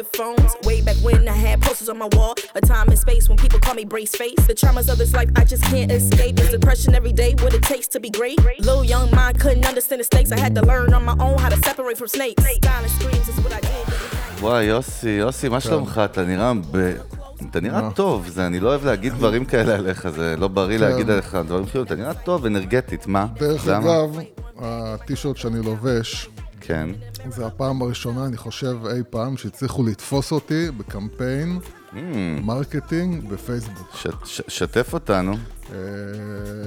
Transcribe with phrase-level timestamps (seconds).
[0.00, 0.56] Flip phones.
[0.64, 2.34] Way back when I had posters on my wall.
[2.54, 4.40] A time and space when people call me brace face.
[4.46, 6.38] The traumas of this life I just can't escape.
[6.40, 7.30] It's depression every day.
[7.42, 8.38] What it takes to be great.
[8.68, 10.30] Little young mind couldn't understand the stakes.
[10.32, 12.42] I had to learn on my own how to separate from snakes.
[12.64, 13.86] Silent screams is what I did.
[14.40, 16.00] וואי, יוסי, יוסי, מה שלומך?
[16.04, 16.92] אתה נראה ב...
[17.50, 21.10] אתה נראה טוב, זה, אני לא אוהב להגיד דברים כאלה עליך, זה לא בריא להגיד
[21.10, 23.26] עליך דברים כאלה, אתה נראה טוב, אנרגטית, מה?
[23.38, 23.68] דרך?
[23.68, 24.18] אגב,
[24.58, 26.28] הטישרט שאני לובש,
[26.70, 26.90] כן.
[27.30, 31.58] זה הפעם הראשונה, אני חושב, אי פעם, שהצליחו לתפוס אותי בקמפיין
[32.42, 33.88] marketing בפייסבוק.
[33.94, 35.32] ש, ש, שתף אותנו.
[35.72, 35.76] אה,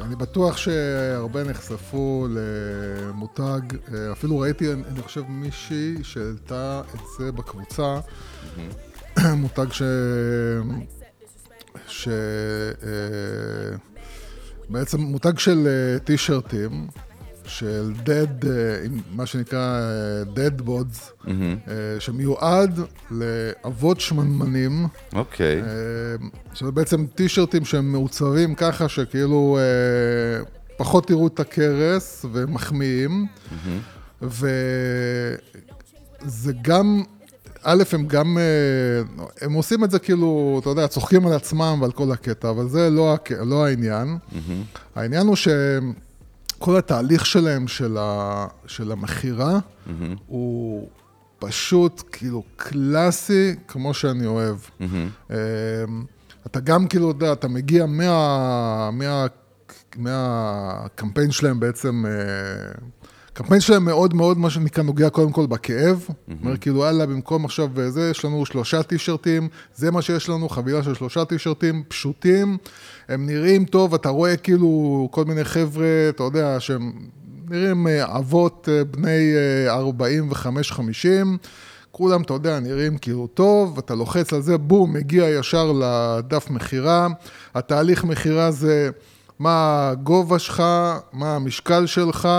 [0.01, 3.61] אני בטוח שהרבה נחשפו למותג,
[3.93, 7.99] אה, אפילו ראיתי, אני אני חושב, מישהי שהעלתה את זה בקבוצה,
[9.43, 9.81] מותג ש...
[11.87, 12.07] ש...
[12.07, 13.77] אה,
[14.69, 15.67] בעצם מותג של
[16.03, 16.87] טישרטים,
[17.45, 21.33] של dead, אה, מה שנקרא אה, dead bods, אה,
[21.99, 22.79] שמיועד
[23.11, 24.87] לאבות שמנמנים.
[25.13, 25.61] אוקיי.
[25.61, 25.65] אה,
[26.53, 29.57] שזה בעצם טישרטים שהם מעוצבים ככה שכאילו
[30.77, 33.27] פחות תראו את הכרס ומחמיאים.
[34.21, 34.53] וזה
[36.61, 37.03] גם,
[37.63, 38.37] א', הם גם,
[39.41, 42.89] הם עושים את זה כאילו, אתה יודע, צוחקים על עצמם ועל כל הקטע, אבל זה
[42.89, 44.17] לא, לא העניין.
[44.95, 45.35] העניין הוא
[46.63, 49.59] שכל התהליך שלהם, של, ה, של המכירה,
[50.27, 50.89] הוא
[51.39, 54.57] פשוט כאילו קלאסי, כמו שאני אוהב.
[55.31, 55.35] אה,
[56.45, 58.89] אתה גם כאילו, אתה יודע, אתה מגיע מה...
[58.91, 59.25] מה
[59.97, 62.71] מהקמפיין שלהם בעצם, אה,
[63.33, 66.07] הקמפיין שלהם מאוד מאוד, מה שנקרא, נוגע קודם כל בכאב.
[66.41, 70.83] אומר כאילו, וואלה, במקום עכשיו זה, יש לנו שלושה טישרטים, זה מה שיש לנו, חבילה
[70.83, 72.57] של שלושה טישרטים פשוטים,
[73.09, 76.91] הם נראים טוב, אתה רואה כאילו כל מיני חבר'ה, אתה יודע, שהם
[77.49, 79.33] נראים אה, אבות אה, בני
[80.73, 80.87] 45-50.
[81.91, 87.07] כולם, אתה יודע, נראים כאילו טוב, אתה לוחץ על זה, בום, מגיע ישר לדף מכירה.
[87.55, 88.89] התהליך מכירה זה
[89.39, 90.63] מה הגובה שלך,
[91.13, 92.29] מה המשקל שלך,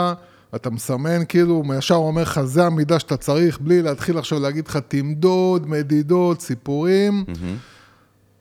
[0.56, 4.78] אתה מסמן כאילו, ישר אומר לך, זה המידה שאתה צריך, בלי להתחיל עכשיו להגיד לך
[4.88, 7.24] תמדוד, מדידות, סיפורים.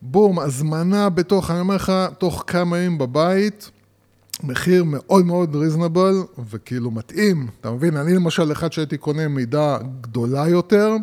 [0.01, 3.71] בום, הזמנה בתוך, אני אומר לך, תוך כמה ימים בבית,
[4.43, 6.15] מחיר מאוד מאוד ריזנבל,
[6.49, 7.97] וכאילו מתאים, אתה מבין?
[7.97, 10.95] אני למשל, אחד שהייתי קונה מידה גדולה יותר,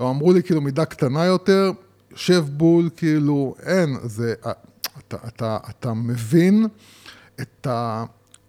[0.00, 1.70] הם אמרו לי כאילו מידה קטנה יותר,
[2.10, 4.34] יושב בול, כאילו, אין, זה,
[4.98, 6.66] אתה, אתה, אתה מבין
[7.40, 7.66] את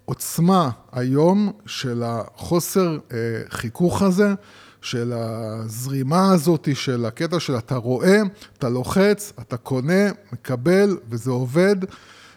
[0.09, 3.18] העוצמה היום של החוסר אה,
[3.50, 4.34] חיכוך הזה,
[4.81, 8.22] של הזרימה הזאת, של הקטע של אתה רואה,
[8.58, 11.75] אתה לוחץ, אתה קונה, מקבל, וזה עובד.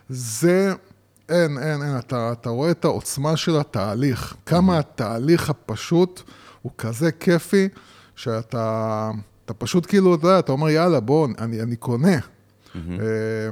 [0.08, 0.72] זה,
[1.28, 4.34] אין, אין, אין, אתה, אתה רואה את העוצמה של התהליך.
[4.46, 6.22] כמה התהליך הפשוט
[6.62, 7.68] הוא כזה כיפי,
[8.16, 9.10] שאתה
[9.44, 12.16] אתה פשוט כאילו, אתה יודע, אתה אומר, יאללה, בוא, אני, אני קונה.
[12.76, 13.48] אה,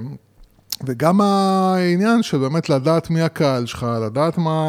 [0.87, 4.61] וגם העניין של באמת לדעת מי הקהל שלך, לדעת מה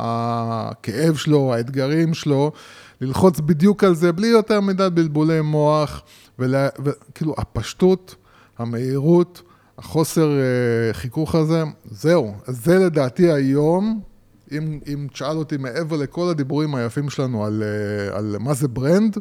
[0.00, 2.52] הכאב שלו, האתגרים שלו,
[3.00, 6.02] ללחוץ בדיוק על זה בלי יותר מדי בלבולי מוח,
[6.38, 8.14] ולה- וכאילו הפשטות,
[8.58, 9.42] המהירות,
[9.78, 12.34] החוסר אה, חיכוך הזה, זהו.
[12.46, 14.00] זה לדעתי היום,
[14.52, 19.16] אם, אם תשאל אותי מעבר לכל הדיבורים היפים שלנו על, אה, על מה זה brand,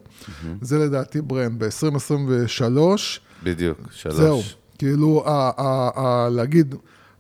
[0.62, 1.64] זה לדעתי brand.
[1.64, 2.78] ב-2023,
[3.44, 4.16] בדיוק, שלוש.
[4.16, 4.42] זהו,
[4.84, 6.76] כאילו, ה- ה- ה- להגיד,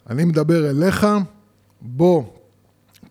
[0.09, 1.07] אני מדבר אליך,
[1.81, 2.23] בוא,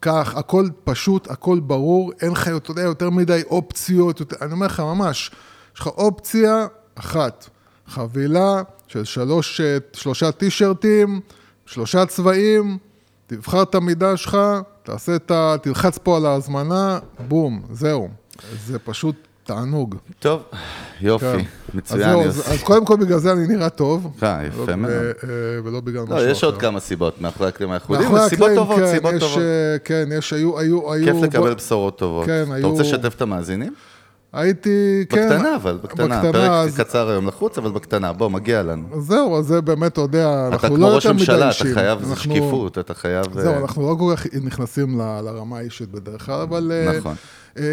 [0.00, 4.66] קח, הכל פשוט, הכל ברור, אין לך, אתה יודע, יותר מדי אופציות, יותר, אני אומר
[4.66, 5.30] לך, ממש,
[5.74, 7.48] יש לך אופציה אחת,
[7.86, 9.60] חבילה של שלוש,
[9.92, 11.20] שלושה טישרטים,
[11.66, 12.78] שלושה צבעים,
[13.26, 14.36] תבחר את המידה שלך,
[14.82, 15.54] תעשה את ה...
[15.62, 16.98] תלחץ פה על ההזמנה,
[17.28, 18.08] בום, זהו.
[18.66, 19.94] זה פשוט תענוג.
[20.18, 20.42] טוב,
[21.00, 21.38] יופי, כן.
[21.38, 22.40] אז מצוין, זהו, יוסי.
[22.40, 24.16] אז, אז קודם כל בגלל זה אני נראה טוב.
[24.22, 24.90] אה, יפה ולא- מאוד.
[24.92, 25.28] אה,
[25.64, 26.28] ולא בגלל משהו לא, אחר.
[26.30, 29.38] יש עוד כמה סיבות מאחורי הקלעים, אנחנו יודעים, מאחורי סיבות טובות, כן, סיבות יש, טובות.
[29.38, 31.04] אה, כן, יש, היו, היו, היו...
[31.14, 32.26] כיף לקבל בשורות טובות.
[32.26, 33.74] כן, אתה היו- רוצה לשתף את המאזינים?
[34.32, 35.28] הייתי, כן.
[35.28, 36.06] בקטנה אבל, בקטנה.
[36.18, 38.12] בקטנה, פרק אז- קצר היום לחוץ, אבל בקטנה.
[38.12, 38.84] בוא, מגיע לנו.
[38.96, 41.36] אז זהו, אז זה באמת, אתה יודע, אתה אנחנו כמו לא ראש יותר מדי ממשלה,
[41.38, 41.74] אתה אישיים.
[41.74, 43.26] חייב, זה אנחנו- שקיפות, אתה חייב...
[43.40, 46.72] זהו, אה, אנחנו לא כל כך נכנסים ל- לרמה האישית בדרך כלל, אבל...
[46.74, 47.14] אה, נכון.
[47.58, 47.64] אה,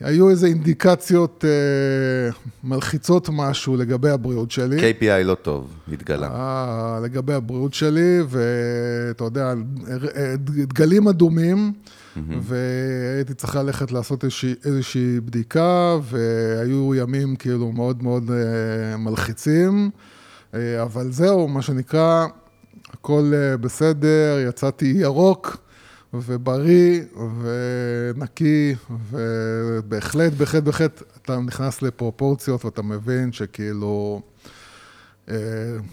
[0.00, 2.30] היו איזה אינדיקציות אה,
[2.64, 4.92] מלחיצות משהו לגבי הבריאות שלי.
[4.92, 6.28] KPI לא טוב, התגלה.
[6.30, 9.54] אה, לגבי הבריאות שלי, ואתה יודע,
[10.38, 11.72] דגלים אדומים,
[12.26, 19.90] והייתי צריך ללכת לעשות איזושהי, איזושהי בדיקה, והיו ימים כאילו מאוד מאוד אה, מלחיצים,
[20.54, 22.26] אה, אבל זהו, מה שנקרא,
[22.92, 25.56] הכל אה, בסדר, יצאתי ירוק.
[26.14, 27.00] ובריא
[28.14, 28.74] ונקי,
[29.10, 34.20] ובהחלט, בהחלט, בהחלט, אתה נכנס לפרופורציות ואתה מבין שכאילו,
[35.30, 35.34] אה,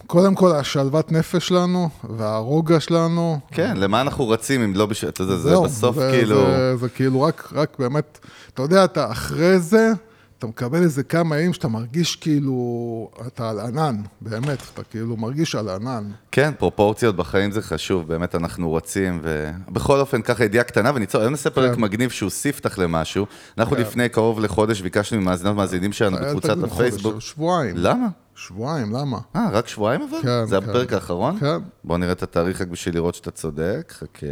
[0.08, 3.40] קודם כל השלוות נפש שלנו והרוגע שלנו.
[3.52, 6.36] כן, למה אנחנו רצים אם לא בשביל, אתה יודע, זה בסוף זה, כאילו...
[6.36, 8.20] זה, זה כאילו רק, רק באמת,
[8.54, 9.92] אתה יודע, אתה אחרי זה,
[10.40, 15.56] אתה מקבל איזה כמה ימים שאתה מרגיש כאילו, אתה על ענן, באמת, אתה כאילו מרגיש
[15.56, 16.04] על ענן.
[16.32, 21.32] כן, פרופורציות בחיים זה חשוב, באמת אנחנו רצים, ובכל אופן, ככה ידיעה קטנה, וניצור, היום
[21.32, 21.82] נעשה פרק כן.
[21.82, 23.26] מגניב שהוא ספתח למשהו.
[23.58, 23.82] אנחנו כן.
[23.82, 27.20] לפני קרוב לחודש ביקשנו ממאזינות ומאזינים שלנו בקבוצת הפייסבוק.
[27.20, 27.76] שבועיים.
[27.78, 28.08] למה?
[28.36, 29.18] שבועיים, למה?
[29.36, 30.18] אה, רק שבועיים אבל?
[30.22, 30.70] כן, זה כן.
[30.70, 31.40] הפרק האחרון?
[31.40, 31.58] כן.
[31.84, 34.28] בואו נראה את התאריך רק בשביל לראות שאתה צודק, חכה.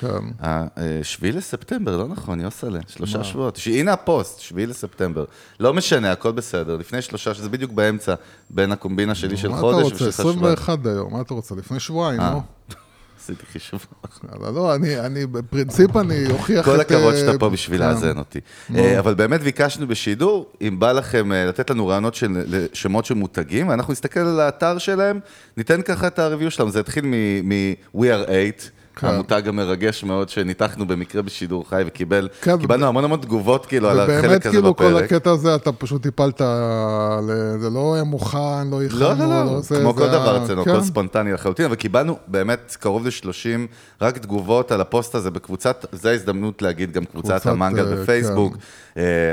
[0.00, 0.08] כן.
[0.42, 3.56] אה, אה, שביעי לספטמבר, לא נכון, יוסלה, שלושה שבועות.
[3.56, 5.24] ש- הנה הפוסט, שביעי לספטמבר.
[5.60, 6.76] לא משנה, הכל בסדר.
[6.76, 8.14] לפני שלושה, שזה בדיוק באמצע,
[8.50, 9.94] בין הקומבינה שלי של מה אתה חודש רוצה?
[9.94, 10.38] ושלך שבועיים.
[10.38, 11.54] 21 היום, מה אתה רוצה?
[11.54, 12.30] לפני שבועיים, אה.
[12.30, 12.42] נו.
[13.26, 13.86] עשיתי חישוב.
[14.32, 16.64] אבל לא, אני, אני, בפרינציפ אני אוכיח את...
[16.64, 17.88] כל הכבוד אה, שאתה פה בשביל כן.
[17.88, 18.40] לאזן אותי.
[18.74, 23.14] אה, אבל באמת ביקשנו בשידור, אם בא לכם אה, לתת לנו רעיונות של שמות של
[23.14, 25.20] מותגים, אנחנו נסתכל על האתר שלהם,
[25.56, 26.70] ניתן ככה את הריוויו שלהם.
[26.70, 27.04] זה התחיל
[27.44, 28.76] מ-We are 8.
[28.96, 29.06] כן.
[29.06, 34.00] המותג המרגש מאוד שניתחנו במקרה בשידור חי וקיבל, כן, קיבלנו המון המון תגובות כאילו על
[34.00, 35.02] ובאמת, החלק הזה כאילו, כל בפרק.
[35.12, 38.38] הקטע הזה, אתה פשוט טיפלת, ל- זה לא היה מוכן,
[38.70, 40.70] לא הכנו, לא, לא, לא, זה- כמו זה כל היה- דבר אצלנו, כן.
[40.70, 43.60] הכל ספונטני לחלוטין, אבל קיבלנו באמת קרוב ל-30
[44.00, 48.52] רק תגובות על הפוסט הזה בקבוצת, זו ההזדמנות להגיד גם קבוצת קבוצת, המנגל אה, בפייסבוק,
[48.54, 48.58] אה,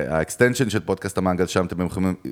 [0.10, 1.88] ה extension של פודקאסט המנגל, שם אתם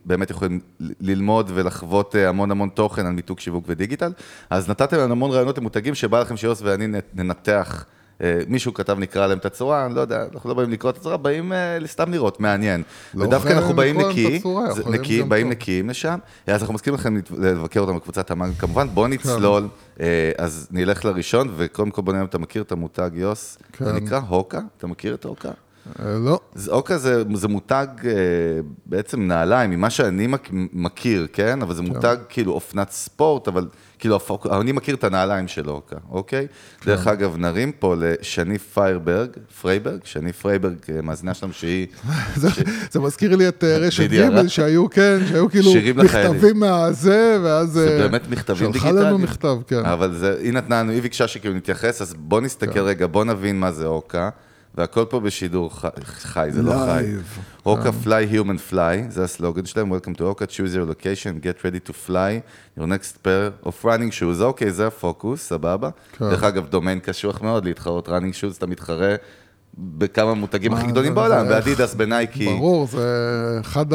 [0.05, 4.11] באמת יכולים ללמוד ולחוות אה, המון המון תוכן על מיתוג שיווק ודיגיטל.
[4.49, 7.85] אז נתתם לנו המון רעיונות למותגים שבא לכם שיוס ואני ננתח.
[8.23, 10.97] אה, מישהו כתב נקרא להם את הצורה, אני לא יודע, אנחנו לא באים לקרוא את
[10.97, 12.83] הצורה, באים אה, סתם לראות, מעניין.
[13.13, 15.51] לא ודווקא אנחנו באים נקי, הצורה, נקי, באים טוב.
[15.51, 19.67] נקיים לשם, אז אנחנו מזכירים לכם לבקר אותם בקבוצת המנגל, כמובן, בוא נצלול,
[19.99, 23.85] אה, אז נלך לראשון, וקודם כל בוא נראה אם אתה מכיר את המותג יוס, זה
[23.85, 23.95] כן.
[23.95, 25.51] נקרא הוקה, אתה מכיר את הוקה?
[25.99, 28.11] לא, אז הוקה זה, זה מותג אה,
[28.85, 30.27] בעצם נעליים, ממה שאני
[30.73, 31.61] מכיר, כן?
[31.61, 33.67] אבל זה מותג כאילו אופנת ספורט, אבל
[33.99, 34.19] כאילו,
[34.51, 36.47] אני מכיר את הנעליים של הוקה, אוקיי?
[36.85, 39.29] דרך אגב, נרים פה לשני פיירברג,
[39.61, 41.87] פרייברג, שני פרייברג, אה, מאזינה שלנו שהיא...
[42.35, 42.49] זה-
[42.91, 44.09] זה מזכיר לי את אה, רשת.
[44.11, 45.71] ג' שהיו, כן, שהיו כאילו.
[45.95, 47.69] מכתבים מהזה, ואז...
[47.71, 49.07] זה באמת מכתבים שלחה דיגיטליים.
[49.07, 49.85] לנו מכתב, כן.
[49.85, 53.59] אבל זה, היא נתנה לנו, היא ביקשה שכאילו נתייחס, אז בוא נסתכל רגע, בוא נבין
[53.59, 54.29] מה זה הוקה.
[54.75, 57.05] והכל פה בשידור חי, חי זה לא חי.
[57.63, 61.89] הוקה פליי, human fly, זה הסלוגן שלהם, Welcome to הוקה, choose your location, get ready
[61.89, 62.41] to fly,
[62.79, 65.89] your next pair of running shoes, אוקיי, זה הפוקוס, סבבה.
[66.11, 66.29] כן.
[66.29, 69.15] דרך אגב, דומיין קשוח מאוד להתחרות running shoes, אתה מתחרה
[69.77, 72.45] בכמה מותגים הכי מה, גדולים בעולם, באדידס, בנייקי.
[72.45, 73.85] ברור, זה אחד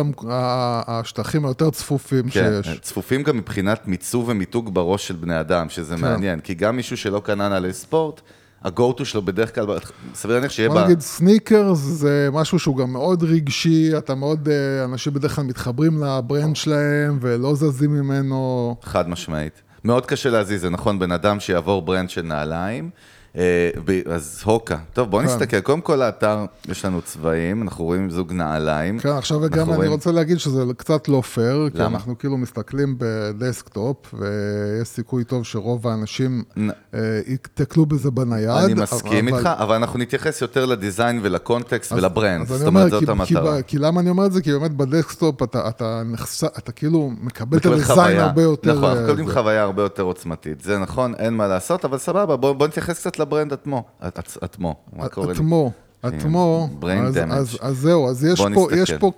[0.86, 2.80] השטחים היותר צפופים כן, שיש.
[2.80, 6.00] צפופים גם מבחינת מיצוב ומיתוג בראש של בני אדם, שזה כן.
[6.00, 8.20] מעניין, כי גם מישהו שלא קנה נעלי ספורט,
[8.64, 9.66] ה-go-to שלו בדרך כלל,
[10.14, 10.84] סביר להניח שיהיה בוא ב...
[10.84, 16.04] נגיד סניקרס זה משהו שהוא גם מאוד רגשי, אתה מאוד, אה, אנשים בדרך כלל מתחברים
[16.04, 18.76] ל brand שלהם ולא זזים ממנו.
[18.82, 19.62] חד משמעית.
[19.84, 22.90] מאוד קשה להזיז, זה נכון, בן אדם שיעבור brand של נעליים.
[23.36, 23.70] אה,
[24.14, 24.76] אז Hoka.
[24.92, 25.28] טוב, בואו כן.
[25.28, 25.60] נסתכל.
[25.60, 28.98] קודם כל, האתר, יש לנו צבעים, אנחנו רואים זוג נעליים.
[28.98, 31.96] כן, עכשיו גם אני רוצה להגיד שזה קצת לא פייר, כי למה?
[31.98, 38.48] אנחנו כאילו מסתכלים בדסקטופ, ויש סיכוי טוב שרוב האנשים אה, ייתקלו בזה בנייד.
[38.50, 42.46] אני מסכים איתך, אבל אנחנו נתייחס יותר ל design ול context ול brand.
[42.46, 43.62] זאת אומר, אומרת, זאת כי- כי המטרה.
[43.62, 44.42] כי למה אני אומר את זה?
[44.42, 48.20] כי באמת בדסקטופ אתה, כאילו מקבל את ה design.
[48.20, 48.72] הרבה יותר...
[48.74, 49.34] נכון, אנחנו אה, מקבלים זה.
[49.34, 50.60] חוויה הרבה יותר עוצמתית.
[50.60, 53.84] זה נכון, אין מה לעשות, אבל סבבה, בוא נתייחס קצת ל brand עצמו.
[54.02, 55.32] עצ- עצמו, מה קורה?
[55.32, 57.58] עצמו, עצמו, brain אז, damage.
[57.60, 58.68] אז, זהו, אז יש פה.
[58.76, 59.12] יש פה,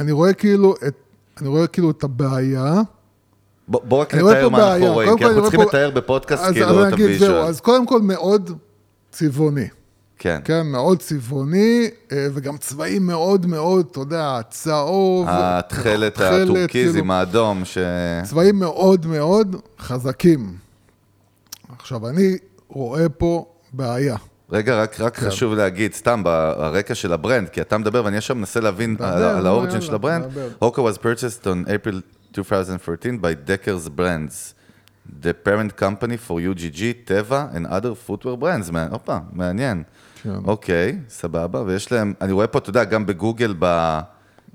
[0.00, 0.94] אני רואה כאילו את,
[1.40, 2.74] אני רואה כאילו את הבעיה.
[3.68, 4.92] בוא רק נתאר מה אנחנו.
[4.92, 7.34] רואים, כי אנחנו צריכים לתאר בפודקאסט כאילו את ה visual.
[7.36, 8.50] אז קודם כל מאוד
[9.10, 9.68] צבעוני.
[10.18, 10.40] כן.
[10.44, 15.26] כן, מאוד צבעוני, אה, וגם צבעים מאוד מאוד, אתה יודע, צהוב.
[15.30, 17.78] התכלת תכלת, הטורקיז כאילו, עם האדום, ש...
[18.24, 20.54] צבעים מאוד מאוד חזקים.
[21.78, 22.36] עכשיו, אני
[22.76, 24.16] רואה פה בעיה.
[24.50, 25.26] רגע, רק, רק כן.
[25.26, 29.06] חשוב להגיד, סתם, ברקע של ה brand, כי אתה מדבר ואני עכשיו מנסה להבין דבר,
[29.06, 30.24] על, על יאללה, של ה brand.
[30.58, 32.00] Hoka was purchased on April
[32.38, 34.54] 2014 by Deckers Brands,
[35.22, 38.76] the parent company for UGG, Teva and other footwear brands.
[38.90, 39.82] הופה, מעניין.
[40.22, 40.30] כן.
[40.44, 43.98] אוקיי, סבבה, ויש להם, אני רואה פה, אתה יודע, גם בגוגל, ב...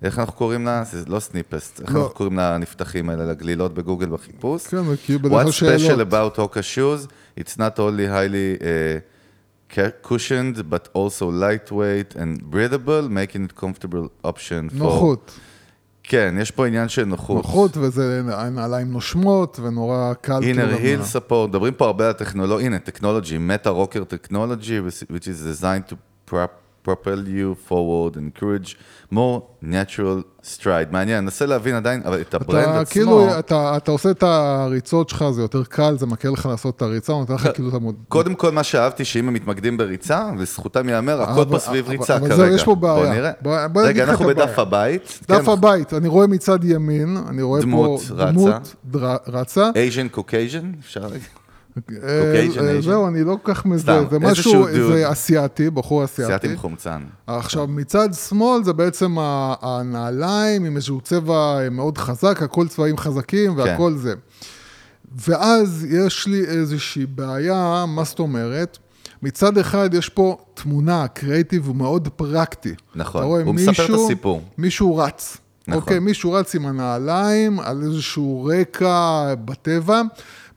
[0.03, 0.83] איך אנחנו קוראים לה?
[0.83, 2.01] זה לא סניפסט, איך לא.
[2.01, 4.67] אנחנו קוראים לנפתחים האלה, לגלילות בגוגל בחיפוש?
[4.67, 6.07] כן, זה כאילו בדרך כלל What's special שאלות.
[6.13, 7.07] about Hoka shoes?
[7.43, 9.77] It's not only highly uh,
[10.07, 14.75] cushioned, but also lightweight and breathable, making it comfortable option for...
[14.77, 15.31] נוחות.
[16.03, 17.37] כן, יש פה עניין של נוחות.
[17.37, 20.39] נוחות, וזה נעליים נושמות, ונורא קל.
[20.41, 24.79] כאילו, heel support, מדברים פה הרבה על טכנולוגיה, הנה, טכנולוגי, מטה רוקר טכנולוגי,
[25.09, 25.95] which is designed to
[26.31, 28.75] prop- propel you forward, encourage
[29.13, 30.91] more natural stride.
[30.91, 34.23] מעניין, אנסה להבין עדיין, אבל את ה brand אתה עצמו, כאילו, אתה, אתה עושה את
[34.23, 37.73] הריצות שלך, זה יותר קל, זה מקל לך לעשות את הריצה, נותן לך כאילו את
[37.73, 37.95] ה mood...
[38.07, 41.95] קודם כל מה שאהבתי, שאם הם מתמקדים בריצה, לזכותם ייאמר, הכל אבל- פה סביב אבל-
[41.97, 42.35] ריצה אבל כרגע.
[42.35, 43.13] זהו, יש פה בוא בעיה.
[43.13, 43.31] נראה.
[43.41, 44.85] בוא- בוא רגע, אנחנו בדף הבעיה.
[44.85, 45.19] הבית.
[45.29, 48.31] דף כן, הבית, אני רואה מצד ימין, אני רואה דמות פה רצה.
[48.31, 48.75] דמות
[49.27, 49.69] רצה.
[49.71, 51.21] Asian Caucasian, אפשר להגיד?
[51.77, 52.81] אה, Caucasian, אה.
[52.81, 54.65] זהו, אני לא כל כך מזהה, זה משהו.
[54.73, 56.53] זה אסיאתי, בחור סייעתי אסיאתי.
[56.53, 57.01] מחומצן.
[57.27, 63.93] עכשיו, מצד שמאל זה בעצם הנעליים עם איזשהו צבע מאוד חזק, הכל צבעים חזקים והכל
[63.93, 64.13] זה.
[65.27, 68.77] ואז יש לי איזושהי בעיה, מה זאת אומרת?
[69.23, 72.73] מצד אחד יש פה תמונה, הקריאיטיב הוא מאוד פרקטי.
[72.95, 74.41] נכון, הוא מספר את הסיפור.
[74.57, 75.37] מישהו רץ.
[75.71, 75.81] נכון.
[75.81, 80.01] אוקיי, מישהו רץ עם הנעליים על איזשהו רקע בטבע.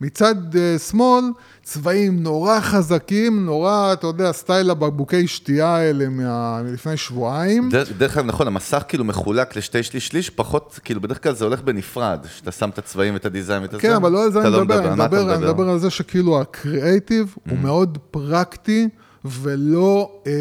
[0.01, 1.25] מצד uh, שמאל,
[1.63, 7.69] צבעים נורא חזקים, נורא, אתה יודע, סטייל הבקבוקי שתייה האלה מה- מלפני שבועיים.
[7.71, 11.45] דרך דרך אגב, נכון, המסך כאילו מחולק לשתי שליש שליש, פחות, כאילו בדרך כלל זה
[11.45, 13.83] הולך בנפרד, שאתה שם את הצבעים ואת הדיזיין ואת הזה.
[13.83, 16.41] כן, אבל לא על זה אתה אני מדבר, אני מדבר, אני מדבר על זה שכאילו
[16.41, 18.89] הקריאייטיב הוא מאוד פרקטי
[19.25, 20.33] ולא אה,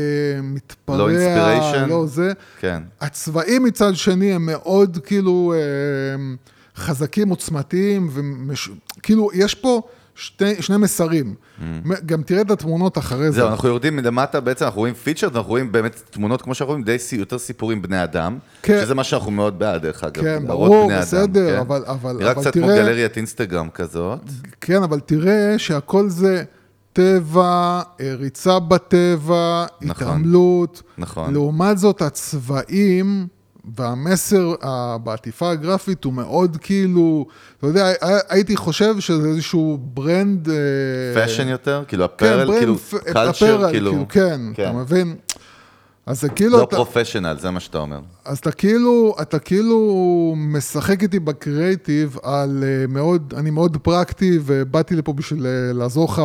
[0.44, 1.86] מתפרע, לא inspiration.
[1.88, 2.32] לא זה.
[2.60, 2.84] כן.
[3.02, 6.24] הצבעים מצד שני הם מאוד כאילו אה,
[6.76, 8.10] חזקים, עוצמתיים,
[8.98, 9.82] וכאילו יש פה
[10.16, 11.36] שתי, שני מסרים.
[12.06, 13.32] גם תראה את התמונות אחרי זה.
[13.32, 16.84] זהו, אנחנו יורדים מלמטה, בעצם אנחנו רואים פיצ'ר, אנחנו רואים באמת תמונות, כמו שאנחנו רואים,
[16.86, 18.82] די סי- יותר סיפורים בני אדם, כן.
[18.84, 20.22] שזה מה שאנחנו מאוד בעד, דרך אגב.
[20.24, 21.60] כן, ברור, בני אדם, בסדר, כן?
[21.60, 24.20] אבל- אבל- נראה אבל קצת כמו תראה- גלריית אינסטגרם כזאת.
[24.62, 26.44] כן, אבל תראה שהכל זה
[26.94, 27.42] טבע,
[28.02, 30.82] אה, ריצה בטבע, נכון, התעמלות.
[30.98, 31.34] נכון.
[31.34, 33.28] לעומת זאת, הצבעים
[33.78, 37.26] והמסר אה, בעטיפה הגרפית הוא מאוד כאילו,
[37.60, 40.50] אתה יודע, הי- הייתי חושב שזה איזשהו brand...
[40.50, 40.56] אה,
[41.14, 42.76] fashion יותר, כאילו כן, apparel, brand, כאילו
[43.14, 44.06] culture, apparel, כאילו.
[44.10, 44.64] כן, כן.
[44.64, 45.16] אתה מבין?
[46.06, 48.00] אז זה כאילו, לא אתה, professional, זה מה שאתה אומר.
[48.26, 54.96] אז אתה כאילו, אתה כאילו משחק איתי בקריאייטיב על אה, מאוד, אני מאוד פרקטי ובאתי
[54.96, 56.22] לפה בשביל אה, לעזור לך,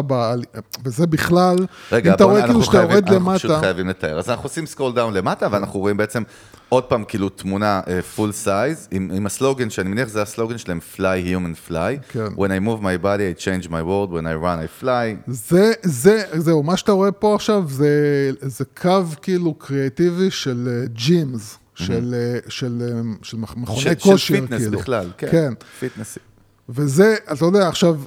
[0.84, 1.56] וזה בכלל,
[1.92, 4.18] רגע, אם אתה רואה כאילו שאתה יורד אנחנו פשוט למטה, חייבים לתאר.
[4.18, 6.22] אז אנחנו עושים scroll down למטה, ואנחנו רואים בעצם
[6.68, 7.80] עוד פעם כאילו תמונה
[8.14, 12.08] full size, עם, עם הסלוגן, שאני מניח זה הסלוגן שלהם, fly human fly.
[12.08, 12.26] כן.
[12.26, 15.26] When I move my body, I change my world, when I run, I fly.
[15.26, 17.90] זה, זה, זהו, מה שאתה רואה פה עכשיו זה,
[18.40, 24.40] זה קו כאילו קריאטיבי של gyms, של, אה, של, אה, של מכוני של, כושר, של
[24.40, 24.78] fitness כאילו.
[24.78, 25.28] בכלל, כן.
[25.30, 25.52] כן.
[25.80, 26.18] fitness.
[26.68, 28.00] וזה, אתה יודע, עכשיו,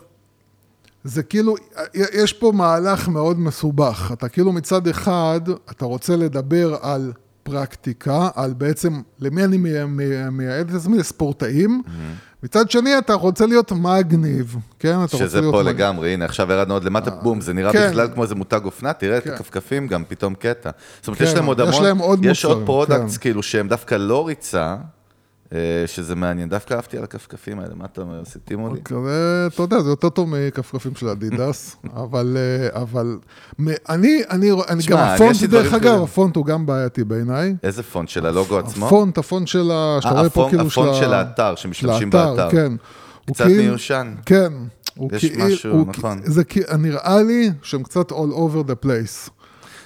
[1.03, 1.55] זה כאילו,
[1.93, 4.09] יש פה מהלך מאוד מסובך.
[4.13, 7.11] אתה כאילו מצד אחד, אתה רוצה לדבר על
[7.43, 10.97] פרקטיקה, על בעצם, למי אני מי- מי- מייעד את עצמי?
[10.97, 11.81] לספורטאים.
[12.43, 14.93] מצד שני, אתה רוצה להיות מגניב, כן?
[14.93, 15.75] אתה רוצה שזה להיות פה מגניב.
[15.75, 17.89] לגמרי, הנה, עכשיו ירדנו עוד למטה, בום, זה נראה כן.
[17.89, 19.33] בכלל כמו איזה מותג אופנה, תראה את כן.
[19.33, 20.69] הכפכפים גם, פתאום קטע.
[20.99, 23.21] זאת אומרת, כן, יש להם עוד המון, יש עוד products, כן.
[23.21, 24.75] כאילו, שהם דווקא לא ריצה, אה,
[25.87, 28.81] שזה מעניין, דווקא אהבתי על הכפכפים האלה, מה אתה אומר, סיטים אותי?
[28.83, 32.37] כזה, אתה יודע, זה יותר טוב מכפכפים של אדידס, אבל,
[32.73, 33.17] אה, אבל,
[33.59, 36.03] אני, אני, אני גם הפונט, דרך אגב.
[36.03, 37.55] הפונט הוא גם בעייתי בעיניי.
[37.63, 38.85] איזה פונט של הלוגו עצמו?
[38.87, 39.97] הפונט, הפונט של ה...
[40.01, 42.49] שאתה אה, רואה פה הפונט- כאילו הפונט ה- של האתר, שמשתמשים של באתר.
[42.51, 42.71] כן.
[43.25, 44.13] קצת כאילו- מיושן.
[44.25, 44.53] כן.
[45.11, 46.21] יש כאילו- משהו, נכון.
[46.25, 46.43] זה
[46.79, 49.29] נראה לי שהם קצת all over the place.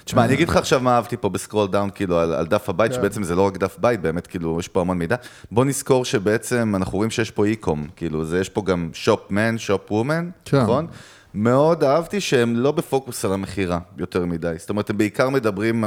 [0.06, 2.68] תשמע, אני אגיד לך עכשיו מה אהבתי פה ב scroll down, כאילו, על, על דף
[2.68, 2.96] הבית, כן.
[2.98, 5.16] שבעצם זה לא רק דף בית, באמת, כאילו, יש פה המון מידע.
[5.50, 9.58] בוא נזכור שבעצם אנחנו רואים שיש פה e-com, כאילו, זה, יש פה גם shop men,
[9.58, 10.30] shop women.
[10.52, 10.86] נכון?
[11.34, 14.54] מאוד אהבתי שהם לא בפוקוס על המכירה יותר מדי.
[14.56, 15.84] זאת אומרת, הם בעיקר מדברים...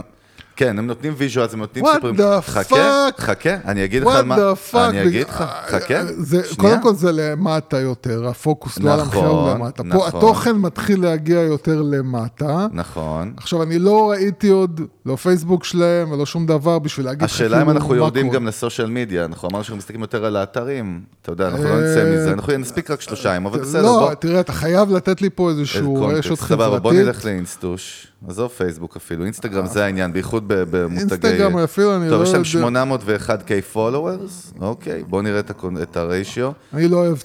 [0.60, 2.16] כן, הם נותנים visuals, הם נותנים What סיפורים.
[2.16, 3.22] the חכה, fuck?
[3.22, 4.36] חכה, אני אגיד לך מה...
[4.76, 6.56] אני אגיד לך, חכה, זה, שנייה.
[6.56, 9.84] קודם כל זה למטה יותר, הפוקוס לא על המחיר נכון, למטה.
[9.84, 10.08] פה נכון.
[10.08, 12.68] התוכן מתחיל להגיע יותר למטה.
[12.72, 13.34] נכון.
[13.38, 17.58] עכשיו, אני לא ראיתי עוד, לא פייסבוק שלהם ולא שום דבר בשביל להגיד לך השאלה
[17.58, 18.30] אם כאילו אנחנו יורדים.
[18.30, 22.12] גם לסושיאל מדיה, אנחנו אמרנו שאנחנו מסתכלים יותר על האתרים, אתה יודע, אנחנו לא נצא
[22.14, 24.14] מזה, אנחנו נספיק רק שלושה, אבל בסדר, לא, בוא.
[24.14, 26.02] תראה, אתה חייב לתת לי פה איזשהו.
[26.02, 27.08] רשת סבבה, בוא חברתית.
[27.08, 31.00] נלך לאינסטוש, עזוב פייסבוק אפילו, אינסטגרם זה העניין, בייחוד במותגי...
[31.00, 32.96] אינסטגרם אפילו, אני טוב, לא יש להם יודע.
[32.96, 35.40] 801K followers, אוקיי, בואו נראה
[35.82, 36.52] את הריישיו.
[36.74, 37.18] אני לא אוהב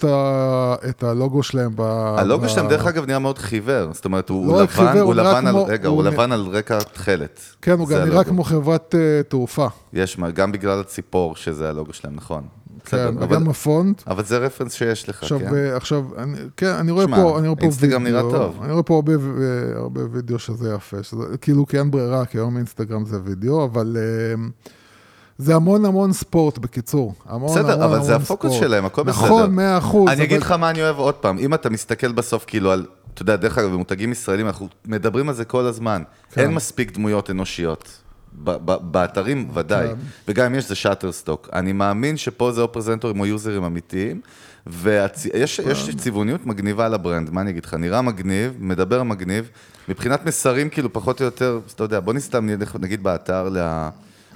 [0.88, 1.80] את הלוגו שלהם ב...
[2.18, 3.92] הלוגו שלהם, דרך אגב, נראה מאוד חיוור.
[3.92, 5.56] זאת אומרת, הוא לא לבן, הוא לבן על...
[5.56, 7.40] רגע, הוא לבן על רקע תכלת.
[7.62, 8.24] כן, הוא גם נראה.
[8.24, 9.66] כמו חברת אה, תעופה.
[9.92, 12.42] יש, מה, גם בגלל הציפור, שזה הלוגו שלהם, נכון.
[12.84, 14.02] בסדר, כן, אבל- וגם הפונט.
[14.06, 15.54] אבל זה רפרנס שיש לך, עכשיו, כן?
[15.54, 18.60] אה, עכשיו, אני, כן, אני רואה שמע, פה, אני רואה פה אינסטגרם וידאו, נראה טוב.
[18.62, 22.38] אני רואה פה הרבה, ו- הרבה וידאו שזה יפה, שזה, כאילו כי אין ברירה, כי
[22.38, 24.44] היום אינסטגרם זה וידאו, אבל אה,
[25.38, 27.14] זה המון המון ספורט, בקיצור.
[27.26, 28.64] המון בסדר, המון אבל זה המון הפוקוס ספורט.
[28.68, 29.24] שלהם, הכל בסדר.
[29.24, 30.08] נכון, מאה אחוז.
[30.10, 32.86] אני אגיד אבל- לך מה אני אוהב עוד פעם, אם אתה מסתכל בסוף כאילו על,
[33.14, 36.02] אתה יודע, דרך אגב, במותגים ישראלים, אנחנו מדברים על זה כל הזמן.
[36.32, 36.40] כן.
[36.40, 37.88] אין מספיק דמויות אנושיות.
[38.34, 39.94] ב- ב- באתרים ודאי, כן.
[40.28, 41.48] וגם אם יש זה שאטר סטוק.
[41.52, 44.20] אני מאמין שפה זה או פרזנטורים או יוזרים אמיתיים,
[44.66, 45.96] ויש כן.
[45.96, 49.50] צבעוניות מגניבה לברנד, מה אני אגיד לך, נראה מגניב, מדבר מגניב,
[49.88, 53.88] מבחינת מסרים כאילו פחות או יותר, אתה יודע, בוא נסתם נלך נגיד באתר ל...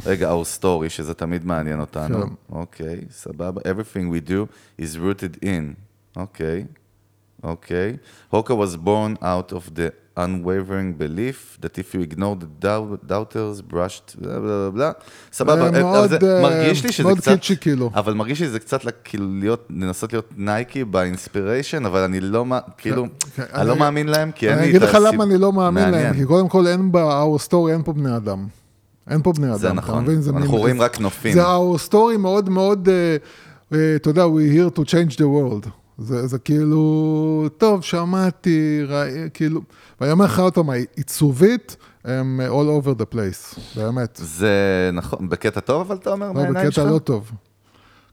[0.06, 2.22] רגע, our story, שזה תמיד מעניין אותנו.
[2.22, 2.32] כן.
[2.52, 3.60] אוקיי, סבבה.
[3.60, 4.46] Everything we do
[4.80, 5.74] is rooted in.
[6.16, 6.64] אוקיי,
[7.42, 7.96] אוקיי.
[8.28, 13.62] הוקה was born out of the unwavering belief that if you ignore the doubt- doubters,
[13.72, 14.92] brushed, בלה בלה בלה.
[15.32, 17.32] סבבה, אה, מאוד, זה אה, מרגיש לי שזה מאוד קצת...
[17.32, 17.90] קיצ'י, כאילו.
[17.94, 22.44] אבל מרגיש לי שזה קצת כאילו להיות, לנסות להיות נייקי באינספיריישן, אבל אני לא,
[22.78, 23.06] כאילו,
[23.38, 26.14] אני לא מאמין להם, כי אין לי אני אגיד לך למה אני לא מאמין להם.
[26.14, 28.46] כי קודם כל אין ב-our story, אין פה בני אדם.
[29.10, 29.58] אין פה בני אדם.
[29.58, 30.04] זה נכון.
[30.04, 30.20] מבין?
[30.20, 31.32] זה אנחנו רואים רק נופים.
[31.32, 33.16] זה our story מאוד מאוד, אה,
[33.72, 35.68] אה, אתה יודע, we here to change the world.
[35.98, 39.60] זה, זה כאילו, טוב, שמעתי, ראי, כאילו,
[40.00, 44.20] ואני אומר לך עוד פעם, העיצובית, הם all over the place, באמת.
[44.22, 46.78] זה נכון, בקטע טוב, אבל אתה אומר, לא, מהעיניים שלך?
[46.84, 47.30] בקטע לא טוב.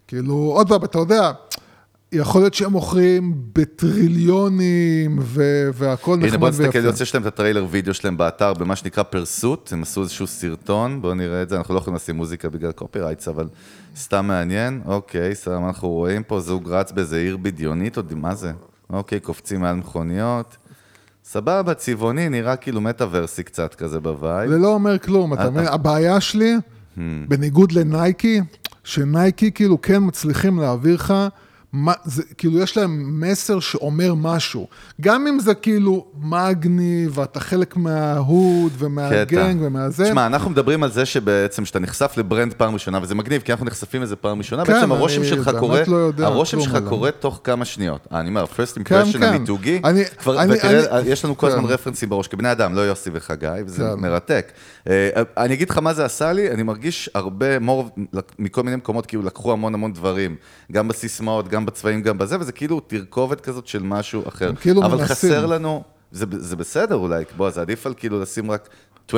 [0.08, 1.32] כאילו, עוד פעם, אתה יודע,
[2.12, 6.64] יכול להיות שהם מוכרים בטריליונים, ו- והכל נחמד הנה בוא ויפה.
[6.64, 11.02] נסתכל, יוצא שלהם את הטריילר וידאו שלהם באתר במה שנקרא פרסוט, הם עשו איזשהו סרטון,
[11.02, 13.48] בואו נראה את זה, אנחנו לא יכולים לשים מוזיקה בגלל copyrights, אבל
[13.98, 18.52] סתם מעניין, אוקיי, סתם אנחנו רואים פה זוג רץ באיזה עיר בדיונית, עוד מה זה?
[18.90, 20.58] אוקיי, קופצים מעל מכוניות,
[21.24, 24.50] סבבה, צבעוני, נראה כאילו מטאוורסי קצת כזה ב vibe.
[24.50, 25.68] זה לא אומר כלום, אתה אה, מבין?
[25.68, 25.74] אה.
[25.74, 26.56] הבעיה שלי,
[27.28, 28.42] בניגוד לנייקי,
[28.84, 31.14] שנייקי כאילו כן מצליחים להעביר לך,
[31.78, 34.68] מה, זה, כאילו יש להם מסר שאומר משהו.
[35.02, 40.04] גם אם זה כאילו מגניב, ואתה חלק מה hood ומה gang ומהזה.
[40.06, 43.66] תשמע, אנחנו מדברים על זה שבעצם כשאתה נחשף לברנד פעם ראשונה, וזה מגניב, כי אנחנו
[43.66, 46.90] נחשפים לזה פעם ראשונה, כן, בעצם הרושם שלך קורה, לא יודע הרושם שלך עליהם.
[46.90, 48.08] קורה תוך כמה שניות.
[48.12, 49.24] אני אומר, first כן, impression כן.
[49.24, 51.68] המיתוגי, אני- כבר- אני- ותראה, אני- יש לנו כל הזמן כן.
[51.68, 54.02] רפרנסים בראש, כבני אדם, לא יוסי וחגי, וזה כן.
[54.02, 54.52] מרתק.
[54.90, 57.90] אה, אני אגיד לך מה זה עשה לי, אני מרגיש הרבה, מור,
[58.40, 60.36] מכל מיני מקומות, כאילו לקחו המון המון דברים,
[60.72, 64.56] גם בסיסמאות, גם בצבעים, גם בזה, וזה כאילו תרכובת כזאת של משהו אחר.
[64.56, 65.08] כאילו אבל מנסים.
[65.08, 68.70] חסר לנו, זה, זה בסדר אולי, בוא, זה עדיף על כאילו לשים רק
[69.10, 69.14] 29.99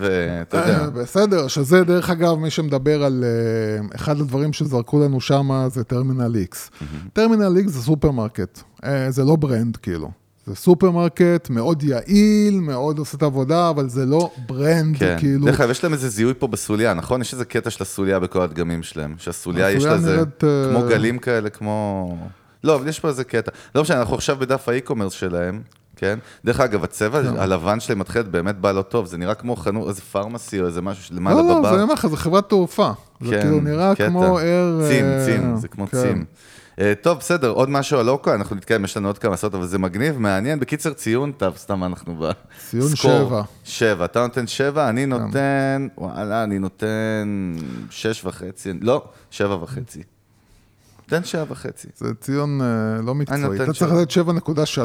[0.00, 0.80] ואתה יודע.
[0.80, 5.84] אה, בסדר, שזה דרך אגב, מי שמדבר על אה, אחד הדברים שזרקו לנו שם זה
[5.84, 6.70] טרמינל איקס.
[7.12, 10.10] טרמינל איקס זה סופרמרקט, אה, זה לא brand כאילו.
[10.46, 15.46] זה סופרמרקט מאוד יעיל, מאוד עושה את העבודה, אבל זה לא brand, כן, כאילו.
[15.46, 17.20] דרך אגב, יש להם איזה זיהוי פה בסוליה, נכון?
[17.20, 20.88] יש איזה קטע של הסוליה בכל הדגמים שלהם, שהסוליה יש לה איזה, נראית, אה, כמו
[20.88, 22.16] גלים כאלה, כמו...
[22.64, 23.50] לא, אבל יש פה איזה קטע.
[23.74, 25.62] לא משנה, אנחנו עכשיו בדף האי-קומרס שלהם,
[25.96, 26.18] כן?
[26.44, 30.00] דרך אגב, הצבע הלבן שלהם מתחיל באמת בא לא טוב, זה נראה כמו חנות, איזה
[30.00, 31.68] פארמסי או איזה משהו שלמעלה לא, לא, בבר.
[31.68, 32.90] זה אני אומר לך, זה חברת תעופה.
[33.20, 34.08] זה כן, כאילו נראה קטע.
[34.08, 34.80] כמו אר...
[34.88, 36.02] צים, אה, צים, זה כמו כן.
[36.02, 36.24] צים.
[36.80, 39.66] אה, טוב, בסדר, עוד משהו על אוקו, אנחנו נתקדם, יש לנו עוד כמה לעשות, אבל
[39.66, 40.60] זה מגניב, מעניין.
[40.60, 42.30] בקיצר, ציון, טוב, סתם אנחנו ב...
[42.70, 42.96] ציון.
[42.96, 43.42] שבע.
[43.64, 47.54] שבע, אתה נותן שבע, אני נותן, וואלה, אני נותן
[47.90, 50.02] שש וחצי, לא, שבע וחצי.
[51.06, 51.88] תן שבע וחצי.
[51.96, 52.66] זה ציון אה,
[53.02, 53.40] לא מקצועי.
[53.40, 53.92] נותן אתה צריך.
[53.92, 54.10] לתת
[54.66, 54.80] 7.3.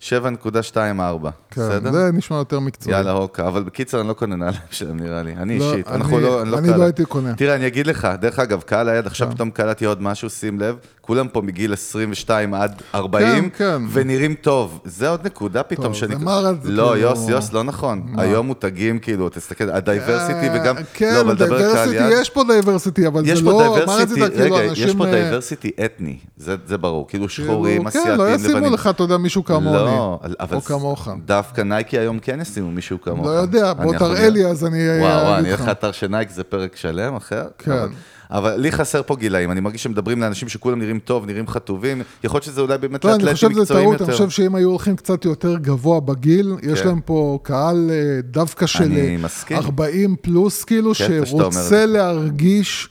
[0.00, 1.92] שבע נקודה שתיים ארבע, כן, בסדר?
[1.92, 2.96] זה נשמע יותר מקצועי.
[2.96, 5.36] יאללה, הוקה, אבל בקיצר, אני לא קונה נעליים שלהם, נראה לי.
[5.36, 7.34] אני לא, אישית, אני- אנחנו לא, אני לא לא הייתי קונה.
[7.34, 10.76] תראה, אני אגיד לך, דרך אגב, קהל היד, עכשיו פתאום קלטתי עוד משהו, שים לב,
[11.06, 13.82] כולם פה מגיל 22 עד 40, כן, כן.
[13.92, 14.80] ונראים טוב.
[14.84, 16.16] זה עוד נקודה פתאום טוב, שאני...
[16.16, 18.02] זה מרד, לא, כאילו- יוס, יוס, לא נכון.
[18.16, 20.76] היום מותגים, כאילו, תסתכל, ה diversity אה, וגם...
[20.94, 21.96] כן, לא, diversity.
[22.20, 24.98] יש פה diversity, אבל יש זה לא, מה diversity, כאילו, רגע, יש אנשים...
[24.98, 28.50] פה אה, diversity אתני, זה זה ברור, כאילו כאילו, שחורים, כן, אסיאתים, לא לבנים.
[28.50, 29.76] ישימו לך, אתה יודע, מישהו כמוני.
[29.76, 31.08] לא, אבל או כמוך.
[31.24, 33.26] דווקא נייקי היום כן ישימו מישהו כמוך.
[33.26, 34.28] לא יודע, בוא תראה.
[34.28, 35.68] לי, אז אני וואו, וואו, אני אלך לך.
[35.68, 37.44] לאתר של נייק, זה פרק שלם אחר.
[37.58, 37.86] כן.
[38.34, 42.36] אבל, לי חסר פה גילאים, אני מרגיש שמדברים לאנשים שכולם נראים טוב, נראים חטובים, יכול
[42.36, 44.04] להיות שזה אולי באמת לא, אני חושב שזה מקצועיים טעות, יותר.
[44.04, 46.88] אני חושב שאם היו הולכים קצת יותר גבוה בגיל, יש כן.
[46.88, 49.56] להם פה קהל אה, דווקא של אני אה, מסכים.
[49.56, 51.86] 40 פלוס, כאילו, אומר את שרוצה זה.
[51.86, 52.88] להרגיש...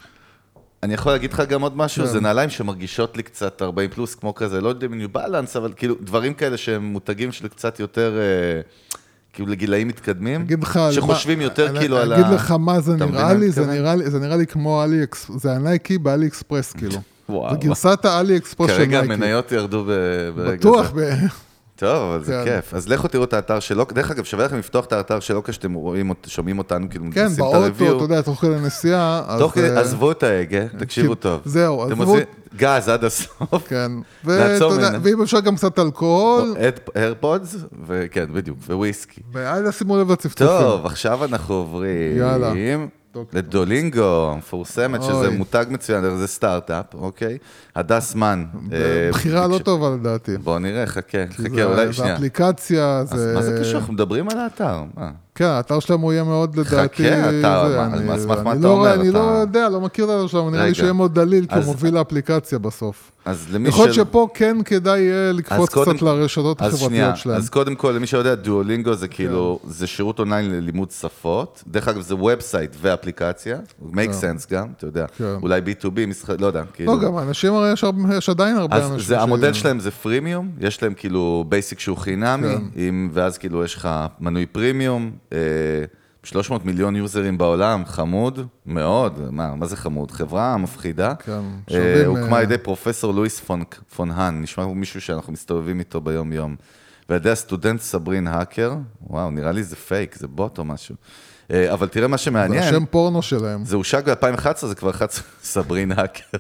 [0.84, 2.12] אני יכול להגיד לך גם עוד משהו, כן.
[2.12, 5.74] זה נעליים שמרגישות לי קצת 40 פלוס, כמו כזה, לא יודע אם ניו בלנס, אבל
[5.76, 8.62] כאילו דברים כאלה שהם מותגים של קצת יותר, אה,
[9.34, 10.46] כאילו לגילאים מתקדמים,
[10.92, 12.16] שחושבים מה- יותר אני- כאילו על ה...
[12.16, 13.78] אני אגיד לך מה זה נראה אני לי, זה מתכוון?
[13.78, 15.32] נראה לי, זה נראה לי כמו אלי אקס...
[15.38, 17.02] זה הנייקי באלי אקספרס, כאילו.
[17.30, 17.52] וואו.
[17.52, 19.14] זה גרסת האלי אקספרס של כרגע נייקי.
[19.14, 19.90] המניות ירדו ב-
[20.36, 20.58] ברגע זה.
[20.58, 21.14] בטוח, ב-
[21.76, 22.56] טוב, אבל זה כן.
[22.62, 22.74] כיף.
[22.74, 23.86] אז לכו תראו את האתר שלו.
[23.94, 27.68] דרך אגב, שווה לכם לפתוח את האתר שלו כשאתם רואים, שומעים אותנו, כאילו, כן, באוטו.
[27.98, 29.24] אתה יודע, תוך כדי נסיעה.
[29.28, 31.42] אז, תוך כדי, אה, עזבו את ההגה, תקשיבו כאילו, טוב.
[31.46, 32.16] זהו, עזבו-
[32.58, 33.68] גז עד הסוף.
[33.68, 33.92] כן.
[35.04, 36.56] ואם אפשר גם קצת אלכוהול,
[36.96, 37.56] איירפודס,
[37.88, 39.22] וכן, בדיוק, וויסקי.
[39.34, 40.48] ואל שימו לב לצפצופים.
[40.60, 42.54] טוב, עכשיו אנחנו עוברים יאללה.
[43.34, 45.30] לדולינגו, המפורסמת, שזה.
[45.30, 47.38] מותג מצוין, זה סטארט-אפ, אוקיי?
[47.76, 48.46] הדס מן.
[48.74, 50.38] אה, בחירה לא טובה לדעתי.
[50.38, 52.16] בוא נראה, חכה, חכה, זה- אולי זה שנייה.
[52.16, 53.32] אפליקציה, אז זה...
[53.36, 53.80] מה זה קשור?
[53.80, 54.84] אנחנו מדברים על האתר.
[54.98, 55.12] מה?
[55.36, 57.04] כן, האתר שלהם הוא יהיה מאוד לדעתי...
[57.04, 58.94] חכה, אתה- על סמך מה אתה לא- אומר?
[58.94, 60.76] אני לא יודע, לא מכיר את האתר שלהם, נראה לי רגע.
[60.76, 63.12] שיהיה מאוד דליל, כי הוא מוביל לאפליקציה בסוף.
[63.26, 67.38] אז למי יכול להיות שפחה כן כדאי יהיה לקפוץ קצת לרשתות החברתיות שלהם.
[67.38, 71.64] אז קודם כל, למי שיודע, דואלינגו זה כאילו, זה שירות אונליין ללימוד שפות.
[71.68, 73.58] דרך אגב, זה website ואפליקציה.
[73.94, 75.06] make sense גם, אתה יודע.
[75.18, 75.36] כן.
[75.42, 76.64] אולי B2B, משחק, לא יודע.
[76.74, 76.94] כאילו.
[76.94, 77.74] לא, גם אנשים, הרי
[78.18, 79.16] יש עדיין הרבה אנשים.
[79.16, 82.94] אז המודל ש- שלהם זה freemium, יש להם כאילו basic שהוא חינמי, כן.
[83.14, 85.12] ואז כאילו יש לך מנוי פרימיום,
[86.24, 90.12] 300 מיליון יוזרים בעולם, חמוד מאוד, מה, מה זה חמוד?
[90.12, 91.14] חברה מפחידה.
[91.16, 93.64] כן, אה, שווים, הוקמה אה, על ידי פרופסור לואיס פון,
[93.96, 96.56] פון האן, נשמע כמו מישהו שאנחנו מסתובבים איתו ביום-יום.
[97.10, 98.74] ועל ידי הסטודנט סברין האקר,
[99.08, 100.96] וואו, נראה לי זה פייק, זה בוט או משהו.
[101.52, 102.64] אה, אבל תראה מה זה שמעניין.
[102.64, 103.66] השם פורנו שלהם.
[103.66, 106.38] זה הושק ב-2011, זה כבר 11, סברין האקר.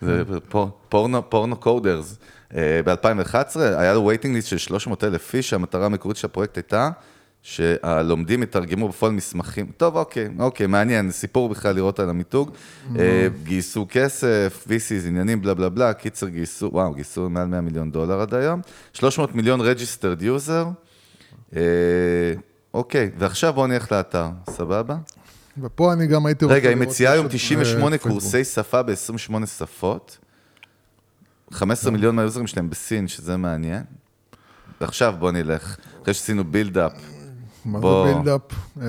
[0.00, 2.18] זה פור- פורנו, פורנו קודרס.
[2.84, 6.90] ב-2011 היה לו וייטינג ליסט של 300 אלף איש, המטרה המקורית של הפרויקט הייתה
[7.44, 9.66] שהלומדים יתרגמו בפועל מסמכים.
[9.76, 12.50] טוב, אוקיי, אוקיי, מעניין, סיפור בכלל לראות על המיתוג.
[12.98, 17.90] אה, גייסו כסף, VCs, עניינים, בלה בלה בלה, קיצר גייסו, וואו, גייסו מעל 100 מיליון
[17.90, 18.60] דולר עד היום.
[18.92, 20.66] 300 מיליון registered user.
[21.56, 21.60] אה,
[22.74, 24.96] אוקיי, ועכשיו בואו נלך לאתר, סבבה?
[25.58, 28.00] ופה אני גם הייתי רוצה רגע, היא לראות מציעה היום רשת, 98 אה.
[28.00, 30.18] קורסי שפה ב-28 שפות.
[31.50, 33.82] 15 מיליון מה users שלהם בסין, שזה מעניין.
[34.80, 37.13] ועכשיו בוא נלך, אחרי שעשינו buildup.
[37.64, 38.08] מה בוא.
[38.08, 38.40] זה buildup?
[38.82, 38.86] אה,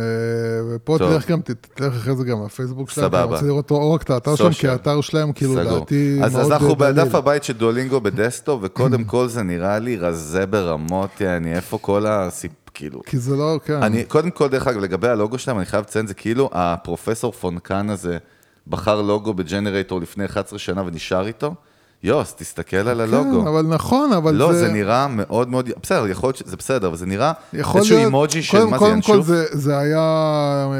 [0.70, 1.14] ופה טוב.
[1.14, 1.40] תלך גם,
[1.74, 3.08] תלך אחרי זה גם לפייסבוק שלהם.
[3.08, 3.24] סבבה.
[3.24, 4.68] אני רוצה לראות לא רק את האתר שלהם, כי.
[4.68, 5.64] האתר שלהם כאילו סגור.
[5.78, 6.92] לדעתי מאוד אז אז אנחנו דליל.
[6.92, 11.78] בדף הבית של דואלינגו ב desktop, וקודם כל זה נראה לי רזה ברמות, יעני, איפה
[11.78, 12.52] כל הסיפ...
[12.74, 13.02] כאילו...
[13.06, 13.84] כי זה לא, כן.
[13.84, 17.61] אני, קודם כל, דרך אגב, לגבי הלוגו שלהם, אני חייב לציין, זה כאילו הפרופסור פון
[17.61, 18.18] האן הזה
[18.68, 21.56] בחר לוגו בג'נרייטור לפני 11 שנה ונשאר איתו.
[22.06, 23.42] יוס, תסתכל על הלוגו.
[23.42, 24.60] כן, אבל נכון, אבל לא, זה...
[24.60, 28.44] זה נראה מאוד מאוד, בסדר, יכול להיות שזה בסדר, אבל זה נראה איזשהו להיות, אימוג'י
[28.44, 29.26] של קודם, מה זה קודם כל ינשוף.
[29.26, 30.00] זה, זה היה,
[30.72, 30.76] אה,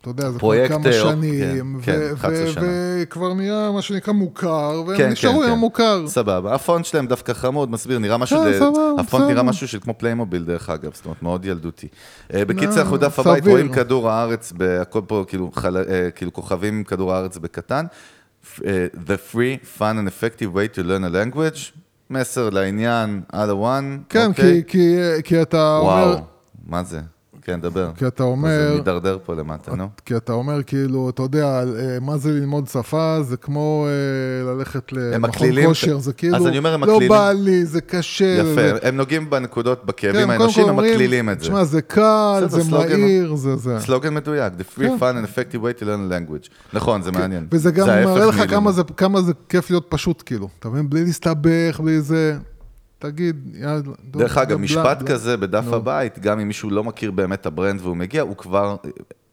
[0.00, 2.64] אתה יודע, זה כבר כמה אה, שנים, כן, ו- כן, 11 ו- שנה.
[3.02, 5.52] וכבר נהיה מה שנקרא מוכר, והם כן, נשארו כן, עם כן.
[5.52, 6.04] המוכר.
[6.08, 9.42] סבבה, הפונט שלהם דווקא חמוד, מסביר, נראה משהו, כן, ד- סבבה, הפונט נראה.
[9.42, 11.88] משהו של כמו פליימוביל דרך אגב, זאת אומרת, מאוד ילדותי.
[12.34, 13.18] אה, בקיצר, לא, אנחנו דף.
[13.18, 15.50] הבית, רואים כדור הארץ, הכל פה כאילו
[16.14, 17.84] כאילו כוכבים כדור הארץ בקטן.
[18.66, 21.78] אה, The free, fun and effective way to learn a language,
[22.10, 24.62] מסר לעניין, על הוואן, כן, אוקיי?
[24.66, 26.18] כי, כי, כי אתה אומר, וואו,
[26.66, 27.00] מה זה?
[27.44, 27.90] כן, דבר.
[27.96, 29.88] כי אתה אומר, זה מידרדר פה למטה, נו.
[30.06, 34.92] כי אתה אומר כאילו, אתה יודע, אה, מה זה ללמוד שפה, זה כמו אה, ללכת
[34.92, 38.24] למכון כושר, זה כאילו, אז אני אומר, הם לא מקלילים- בא לי, זה קשה.
[38.42, 38.88] יפה.
[38.88, 41.44] הם נוגעים בנקודות, בכאבים כן, האנושיים, הם מקלילים את זה.
[41.44, 43.76] תשמע, זה קל, זה מהיר, זה זה.
[43.80, 44.96] סלוגן מדויק, the free, כן.
[45.00, 46.48] fun and effective way to learn language.
[46.72, 47.46] נכון, זה מעניין.
[47.52, 48.50] וזה גם מראה לך מלימוד.
[48.50, 50.48] כמה זה, כמה זה כיף להיות פשוט, כאילו.
[50.58, 50.90] אתה מבין?
[50.90, 52.36] בלי להסתבך, בלי זה.
[53.02, 53.80] תגיד, יאללה.
[54.10, 55.08] דרך אגב, משפט בלה.
[55.08, 55.72] כזה בדף.
[55.72, 58.76] הבית, גם אם מישהו לא מכיר באמת את ה brand והוא מגיע, הוא כבר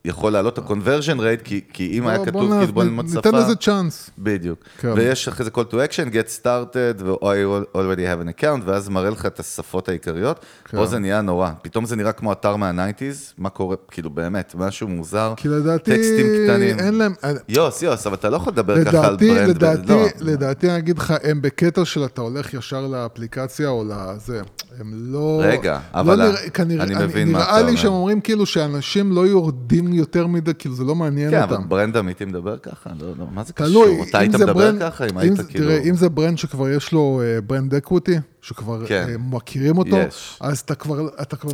[0.04, 3.16] יכול להעלות את ה-conversion rate, כי- כי אם היה בוא- כתוב נ- ללמוד שפה...
[3.16, 4.10] ניתן לזה צ'אנס.
[4.18, 4.58] בדיוק.
[4.78, 4.92] כן.
[4.96, 7.36] ויש אחרי זה call to action, get started, ו- I
[7.76, 10.40] already have an account, ואז מראה לך את השפות העיקריות.
[10.64, 10.76] כן.
[10.76, 11.50] פה זה נהיה נורא.
[11.62, 15.34] פתאום זה נראה כמו אתר מה-90's, מה קורה, כאילו באמת, משהו מוזר.
[15.36, 16.78] כי לדעתי, טקסטים קטנים.
[16.78, 17.12] אין להם...
[17.48, 19.48] יוס, יוס, אבל אתה לא יכול לדבר ככה על לדעתי, brand.
[19.50, 20.06] לדעתי, לא.
[20.20, 24.40] לדעתי, אני אגיד לך, הם בקטע של אתה הולך ישר לאפליקציה או לזה.
[24.80, 25.40] הם לא...
[25.44, 27.76] רגע, לא אבל נראה- כנראה, אני מבין מה אתה נראה לי אומר.
[27.80, 31.54] שהם אומרים כאילו שאנשים לא יורדים יותר מדי, כאילו זה לא מעניין כן, אותם.
[31.54, 32.90] אבל brand אמיתי מדבר ככה?
[33.00, 34.04] לא, לא, מה זה תלוי, קשור?
[34.08, 35.04] אתה היית מדבר brand, ככה?
[35.04, 35.64] אם אם היית זה- כאילו...
[35.66, 39.06] תראה, אם זה brand שכבר יש לו אה, brand equity, שכבר כן.
[39.08, 40.38] אה, מכירים אותו, יש.
[40.40, 41.52] אז אתה כבר, אתה כבר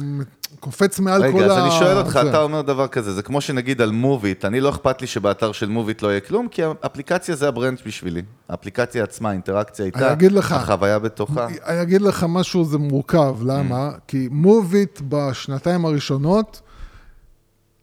[0.61, 1.45] קופץ מעל כל ה...
[1.45, 2.31] רגע, אז אני שואל אותך, זה.
[2.31, 5.69] אתה אומר דבר כזה, זה כמו שנגיד על מוביט, אני לא אכפת לי שבאתר של
[5.69, 8.23] מוביט לא יהיה כלום, כי האפליקציה זה ה brand בשבילי.
[8.49, 10.53] האפליקציה עצמה, האינטראקציה איתה, לך.
[10.53, 11.47] החוויה בתוכה.
[11.67, 13.91] אני אגיד לך משהו, זה מורכב, למה?
[13.91, 14.01] Mm.
[14.09, 16.61] כי מוביט בשנתיים הראשונות,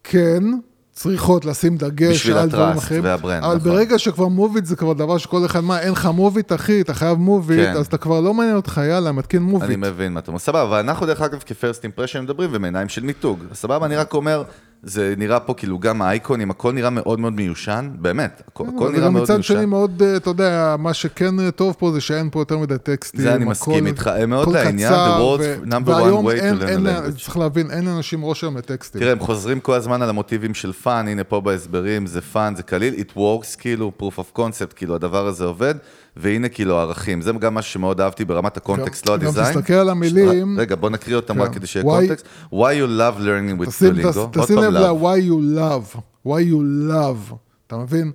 [0.03, 0.43] כן,
[0.91, 3.03] צריכות לשים דגש בשביל על דברים ה trust אחרים.
[3.03, 3.71] וה brand, אבל נכון.
[3.71, 7.17] ברגע שכבר מוביט זה כבר דבר שכל אחד, מה, אין לך מוביט אחי, אתה חייב
[7.17, 7.77] מוביט, כן.
[7.77, 9.69] אז אתה כבר לא מעניין אותך, יאללה, מתקין מוביט.
[9.69, 10.39] אני מבין מה אתה אומר.
[10.39, 13.43] סבבה, אבל אנחנו דרך אגב כ first impression מדברים ומעיניים של מיתוג.
[13.53, 14.43] סבבה, אני רק אומר,
[14.84, 19.10] זה נראה פה כאילו גם האייקונים, הכל נראה מאוד מאוד מיושן, באמת, הכל הכל נראה
[19.10, 19.69] מאוד מצד שני מיושן.
[19.69, 23.22] מאוד, אה, אתה יודע, מה שכן אה, טוב פה זה שאין פה יותר מדי טקסטים.
[23.22, 26.86] זה אני מסכים איתך, הם מאוד לעניין, the world's ו- number one way to learn
[26.86, 27.24] a language.
[27.24, 29.02] צריך להבין, אין לאנשים ראש היום לטקסטים.
[29.02, 32.63] תראה, הם חוזרים כל הזמן על המוטיבים של fun, הנה פה בהסברים, זה fun, זה
[32.63, 35.76] קליל, it works, כאילו, proof of concept, כאילו, הדבר הזה עובד,
[36.17, 37.21] והנה כאילו הערכים.
[37.21, 39.56] זה גם משהו שמאוד אהבתי ברמת הקונטקסט, לא גם ה design.
[39.56, 40.60] תסתכל על המילים.
[40.60, 41.41] רגע, בוא נקריא אותם כן.
[41.41, 42.26] רק כדי שיהיה קונטקסט.
[42.52, 44.43] Why you love learning with Duolingo.
[44.43, 44.73] תשים לב.
[44.73, 45.97] ל-why you love,
[46.28, 47.34] why you love,
[47.67, 48.12] אתה מבין?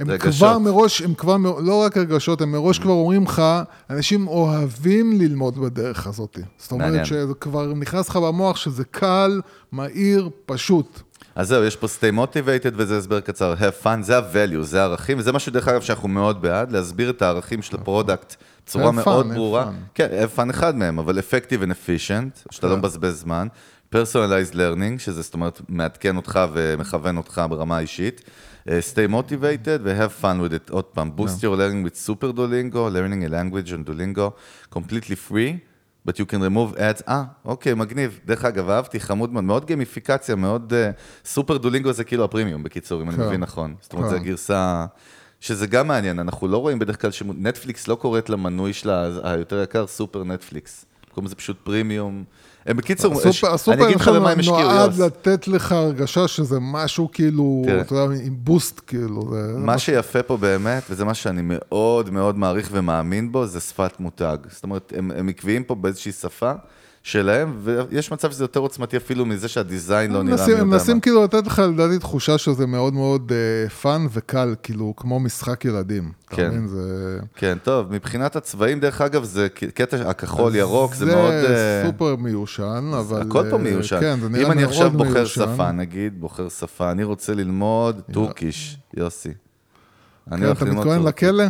[0.00, 0.48] הם רגשות.
[0.48, 2.52] כבר מראש, הם כבר, לא רק רגשות, הם.
[2.52, 3.42] מראש כבר אומרים לך,
[3.90, 6.38] אנשים אוהבים ללמוד בדרך הזאת.
[6.58, 6.72] זאת.
[6.72, 9.40] אומרת שזה כבר נכנס לך במוח שזה קל,
[9.72, 11.00] מהיר, פשוט.
[11.38, 15.18] אז זהו, יש פה stay motivated וזה הסבר קצר, have fun, זה ה-value, זה הערכים,
[15.18, 18.34] וזה משהו דרך אגב שאנחנו מאוד בעד, להסביר את הערכים של ה product
[18.66, 19.64] בצורה Have מאוד fun, have ברורה.
[19.64, 19.72] fun.
[19.94, 22.78] כן, have fun אחד מהם, אבל effective and efficient, שאתה לא כן.
[22.78, 23.48] מבזבז זמן.
[23.94, 28.20] personalized learning, שזה זאת אומרת מעדכן אותך ומכוון אותך ברמה האישית.
[28.66, 30.72] Uh, stay motivated ו-have fun with it.
[30.72, 34.30] עוד פעם, boost your learning with super Duolingo, learning a language on Duolingo,
[34.74, 35.52] completely free,
[36.06, 37.02] but you can remove ads.
[37.08, 38.20] אה, אוקיי, מגניב.
[38.24, 40.72] דרך אגב, אהבתי, חמוד מאוד, מאוד גמיפיקציה, מאוד...
[41.24, 43.26] סופר דולינגו זה כאילו הפרימיום, בקיצור, אם אני כן.
[43.26, 43.74] מבין נכון.
[43.80, 44.18] זאת אומרת, כן.
[44.18, 44.86] זו גרסה...
[45.40, 49.86] שזה גם מעניין, אנחנו לא רואים בדרך כלל שנטפליקס לא קוראת למנוי שלה היותר יקר
[49.86, 50.84] סופר נטפליקס.
[51.14, 52.24] קוראים לזה פשוט פרימיום.
[52.68, 54.98] הם בקיצור, הסופר, הסופר אני אגיד לך במה הם השקיעו, נועד.
[54.98, 57.80] לתת לך הרגשה שזה משהו כאילו, תראה.
[57.80, 59.32] אתה יודע, עם בוסט כאילו.
[59.56, 64.36] מה שיפה פה באמת, וזה מה שאני מאוד מאוד מעריך ומאמין בו, זה שפת מותג.
[64.50, 66.52] זאת אומרת, הם, הם עקביים פה באיזושהי שפה
[67.08, 70.76] שלהם, ויש מצב שזה יותר עוצמתי אפילו מזה שהדיזיין לא נראה מי יודע הם מה.
[70.76, 73.32] מנסים כאילו לתת לך לדעתי תחושה שזה מאוד מאוד
[73.82, 76.12] fun וקל, כאילו כמו משחק ילדים.
[76.30, 76.48] כן.
[76.48, 76.68] מבין?
[76.68, 77.18] זה...
[77.34, 81.32] כן, טוב, מבחינת הצבעים, דרך אגב, זה קטע, הכחול ירוק, זה מאוד...
[81.32, 83.22] אה, זה סופר מיושן, אבל...
[83.22, 84.00] הכל פה אה, מיושן.
[84.00, 85.54] כן, זה נראה אם אני מאוד עכשיו בוחר מיושן.
[85.54, 89.32] שפה, נגיד, בוחר שפה, אני רוצה ללמוד Turkish, יוסי.
[90.30, 91.02] כן, אתה מתכונן.
[91.02, 91.44] לכלא?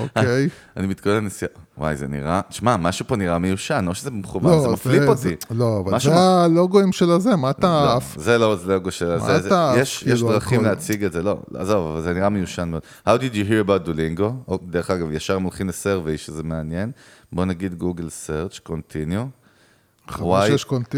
[0.00, 0.48] אוקיי.
[0.76, 1.50] אני מתכונן לנסיעה.
[1.78, 2.40] וואי, זה נראה...
[2.48, 5.34] תשמע, משהו פה נראה מיושן, או שזה מכוון, לא, זה מפליפ אותי.
[5.50, 8.00] לא, אבל זה הלוגוים של הזה, מה אתה לא?
[8.16, 10.64] זה לא, זה לא גושה, מה זה, זה, אתה עף, יש, כאילו, דרכים?
[10.64, 12.82] להציג את זה, לא, עזוב, אבל זה נראה מיושן מאוד.
[13.06, 14.54] How did you hear about Duolingo?
[14.62, 16.90] דרך אגב, ישר הם הולכים ל survey, שזה מעניין.
[17.32, 19.43] בוא נגיד Google search, continue.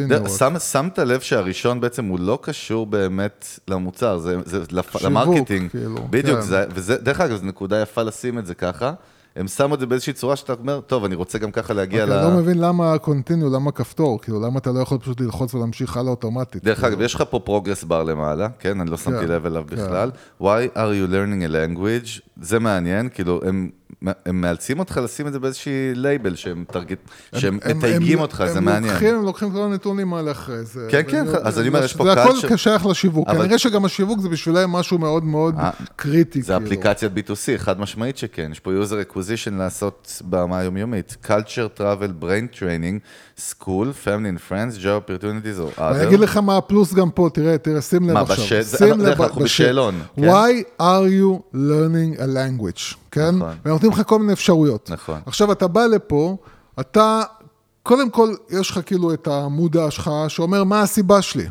[0.09, 0.29] ד- רק.
[0.39, 5.71] שם, שמת לב שהראשון בעצם הוא לא קשור באמת למוצר, זה, זה שיווק, ל marketing.
[5.71, 6.47] כאילו, בדיוק, כן.
[6.47, 8.93] זה, וזה, דרך אגב, זו נקודה יפה לשים את זה ככה.
[9.37, 12.11] הם שמו את זה באיזושהי צורה שאתה אומר, טוב, אני רוצה גם ככה להגיע אני
[12.11, 12.15] ל...
[12.23, 16.11] לא מבין למה continue, למה כפתור, כאילו, למה אתה לא יכול פשוט ללחוץ ולהמשיך הלאה
[16.11, 16.65] אוטומטית?
[16.65, 16.93] דרך כאילו.
[16.93, 18.81] אגב, יש לך פה progress bar למעלה, כן?
[18.81, 19.77] אני לא שמתי כן, לב אליו כן.
[19.77, 20.11] בכלל.
[20.41, 22.21] Why are you learning a language?
[22.41, 23.71] זה מעניין, כאילו, הם,
[24.27, 26.99] הם מאלצים אותך לשים את זה באיזושהי לייבל, שהם, target,
[27.35, 28.93] שהם הם- מתייגים הם- אותך, זה הם מעניין.
[28.93, 30.87] לוקחים, הם לוקחים כל הנתונים האלה אחרי זה.
[30.91, 33.29] כן, כן, והם- אז אני אומר, יש פה זה הכל שייך לשיווק.
[33.29, 36.43] אבל- כנראה שגם השיווק זה בשבילם משהו מאוד מאוד אה, קריטי.
[36.43, 36.67] זה כאילו.
[36.67, 38.49] אפליקציית B2C, חד משמעית שכן.
[38.53, 41.17] יש פה user acquisition לעשות ברמה היומיומית.
[41.25, 42.99] culture, travel, brain training,
[43.41, 43.67] school,
[44.05, 45.25] family and friends, job opportunities
[45.79, 46.07] or אני other.
[46.07, 48.65] אגיד לך מה הפלוס גם פה, תראה, תראה, שים לב מה, עכשיו.
[48.65, 49.43] שים לב בשאל.
[49.45, 50.23] בשאלון, כן?
[50.31, 53.37] Why are you learning language, כן?
[53.37, 53.55] נכון.
[53.65, 54.91] ונותנים לך כל מיני אפשרויות.
[54.91, 55.21] נכון.
[55.27, 56.37] עכשיו, אתה בא לפה,
[56.81, 57.23] אתה,
[57.83, 61.47] קודם כל, יש לך כאילו את המודע שלך, שאומר, מה הסיבה שלי?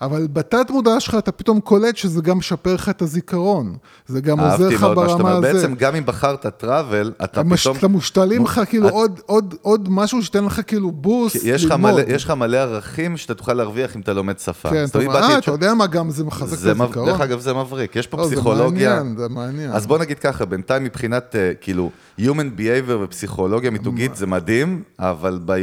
[0.00, 3.76] אבל בתת מודע שלך אתה פתאום קולט שזה גם משפר לך את הזיכרון.
[4.06, 5.52] זה גם עוזר אהבתי לך מאוד מה שאתה ברמה אומר.
[5.52, 7.76] בעצם גם אם בחרת travel, אתה המש- פתאום...
[7.76, 11.92] אתה מושתלים לך כאילו את- עוד, עוד, עוד משהו שייתן לך כאילו בוסט יש ללמוד.
[11.92, 14.70] מלא, יש לך מלא ערכים שאתה תוכל להרוויח אם אתה לומד שפה.
[14.70, 16.70] כן, אתה אומר, אה, את אתה יודע מה, גם זה מחזק את זה.
[16.70, 17.06] הזיכרון.
[17.08, 18.94] דרך אגב, זה מבריק, יש פה לא, זה פסיכולוגיה.
[18.96, 19.70] מעניין, זה מעניין.
[19.72, 25.40] אז בוא נגיד ככה, בינתיים מבחינת אה, כאילו Human Behavior ופסיכולוגיה מיתוגית זה מדהים, אבל
[25.44, 25.56] ב-UI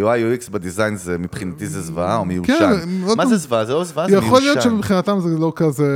[0.48, 2.54] UX בדיזיין זה מבחינתי זה זוועה או מיושן.
[2.60, 3.66] כן, מה זה זוועה?
[3.66, 4.28] זה לא זוועה, זה מיושן.
[4.28, 5.88] יכול להיות שמבחינתם זה לא כזה...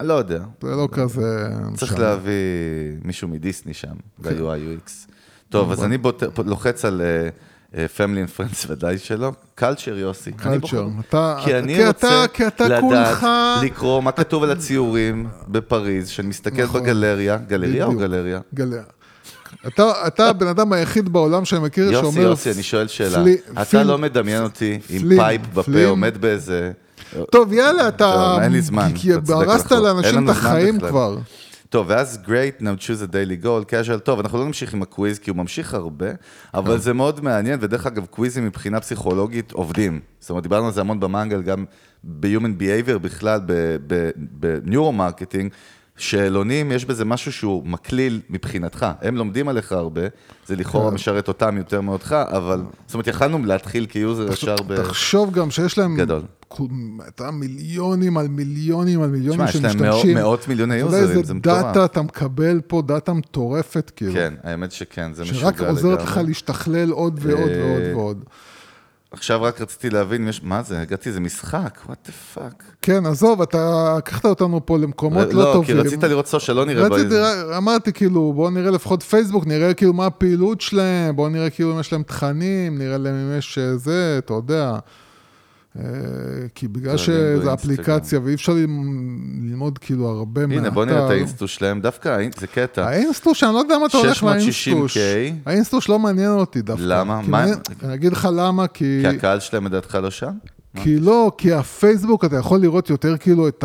[0.00, 0.40] אני לא יודע.
[0.62, 1.48] זה לא כזה...
[1.76, 1.98] צריך.
[1.98, 2.32] להביא
[3.04, 4.30] מישהו מדיסני שם, ב-UI
[4.78, 4.90] UX.
[5.48, 7.02] טוב, אז אני בוט- לוחץ על
[7.74, 7.78] Family
[8.28, 9.32] and Friends ודאי שלא.
[9.54, 10.30] Culture, יוסי.
[10.46, 10.60] אני.
[10.60, 10.86] Culture.
[11.08, 11.36] אתה...
[11.44, 12.24] כי אני רוצה
[12.60, 12.82] לדעת.
[13.62, 16.82] לקרוא מה כתוב על הציורים בפריז, שאני מסתכל נכון.
[16.82, 17.96] בגלריה, גלריה או.
[17.96, 18.40] גלריה?
[18.54, 18.82] גלריה.
[19.66, 22.20] אתה, אתה הבן אדם היחיד בעולם שאני מכיר יוסי, שאומר...
[22.22, 23.22] יוסי, אני שואל שאלה.
[23.22, 25.84] פלי- אתה פיל- לא מדמיין אותי עם פלים, pipe בפה.
[25.86, 26.72] עומד באיזה...
[27.30, 28.12] טוב, יאללה, אתה...
[28.12, 30.80] טוב, אין לי זמן, כי הרסת לאנשים את החיים.
[30.80, 31.16] כבר.
[31.68, 34.88] טוב, ואז great, now choose a daily goal, casual, טוב, אנחנו לא נמשיך עם ה
[34.88, 36.06] quiz, כי הוא ממשיך הרבה,
[36.54, 40.00] אבל זה מאוד מעניין, ודרך אגב, קוויזים מבחינה פסיכולוגית עובדים.
[40.20, 41.64] זאת אומרת, דיברנו על זה המון במנגל, גם
[42.04, 43.40] ב-human behavior בכלל,
[44.40, 45.50] ב neuro-marketing,
[45.96, 48.86] שאלונים, יש בזה משהו שהוא מקליל מבחינתך.
[49.02, 50.02] הם לומדים עליך הרבה,
[50.46, 50.94] זה לכאורה כן.
[50.94, 52.62] משרת אותם יותר מאותך, אבל...
[52.86, 54.76] זאת אומרת, יכלנו להתחיל כ user ישר ב...
[54.76, 55.96] תחשוב גם שיש להם...
[55.96, 56.22] גדול.
[57.08, 60.16] את המיליונים על מיליונים על מיליונים תשמע, יש להם שמשתמשים.
[60.16, 61.62] מאות- מיליוני אתה יוזרים, איזה זה מטורף.
[61.64, 64.12] דאטה אתה מקבל פה, דאטה מטורפת, כאילו.
[64.12, 65.70] כן, האמת שכן, זה משוגע שרק לגמרי.
[65.70, 68.24] עוזרת לך להשתכלל עוד ועוד אה, ועוד ועוד.
[69.14, 70.80] עכשיו רק רציתי להבין, יש, מה זה?
[70.80, 72.62] הגעתי, זה משחק, what the fuck.
[72.82, 75.86] כן, עזוב, אתה לקחת אותנו פה למקומות לא לא, כי טובים.
[75.86, 77.56] רצית לראות social, לא נראה רציתי, באיזה...
[77.56, 81.80] אמרתי כאילו, בואו נראה לפחות פייסבוק, נראה כאילו מה הפעילות שלהם, בואו נראה כאילו אם
[81.80, 84.78] יש להם תכנים, נראה להם אם יש אה, זה, אתה יודע.
[85.78, 85.82] אה,
[86.54, 87.52] כי בגלל שזה באינסטגרם.
[87.54, 88.58] אפליקציה ואי אפשר ללמ-
[89.50, 90.60] ללמוד כאילו הרבה מהאתר.
[90.60, 92.88] הנה, בוא נראה את האינסטוש שלהם, דווקא זה קטע.
[92.88, 94.24] האינסטוש, אני לא יודע מה אתה הולך 660K.
[94.24, 94.96] מהאינסטוש.
[95.46, 96.82] האינסטוש לא מעניין אותי דווקא.
[96.86, 97.20] למה?
[97.28, 97.44] מה-
[97.82, 98.98] אני אגיד לך למה, כי...
[99.02, 100.30] כי הקהל שלהם לדעתך לא שם?
[100.82, 103.64] כי לא, כי הפייסבוק אתה יכול לראות יותר כאילו את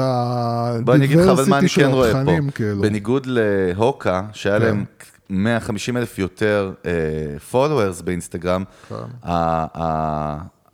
[1.68, 2.08] של כן פה.
[2.08, 2.82] התכנים, כאילו.
[2.82, 4.66] בניגוד להוקה, שהיה כן.
[4.66, 4.84] להם
[5.30, 6.72] 150 אלף יותר
[7.52, 8.96] followers באינסטגרם, כן.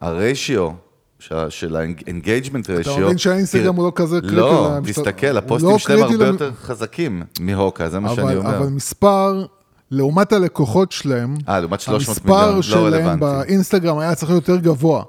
[0.02, 0.70] הריישיו
[1.50, 2.82] של ה-engagement ratio.
[2.82, 6.52] אתה מבין שהאינסטגרם הוא לא כזה קריטי לא, תסתכל, הוא הפוסטים לא שלהם הרבה יותר
[6.62, 8.58] חזקים מהוקה, זה מה שאני אומר.
[8.58, 9.46] אבל מספר,
[9.92, 13.20] לעומת הלקוחות שלהם, אה, לעומת 300 מיליון, לא המספר שלהם.
[13.20, 15.04] באינסטגרם היה צריך להיות יותר גבוה.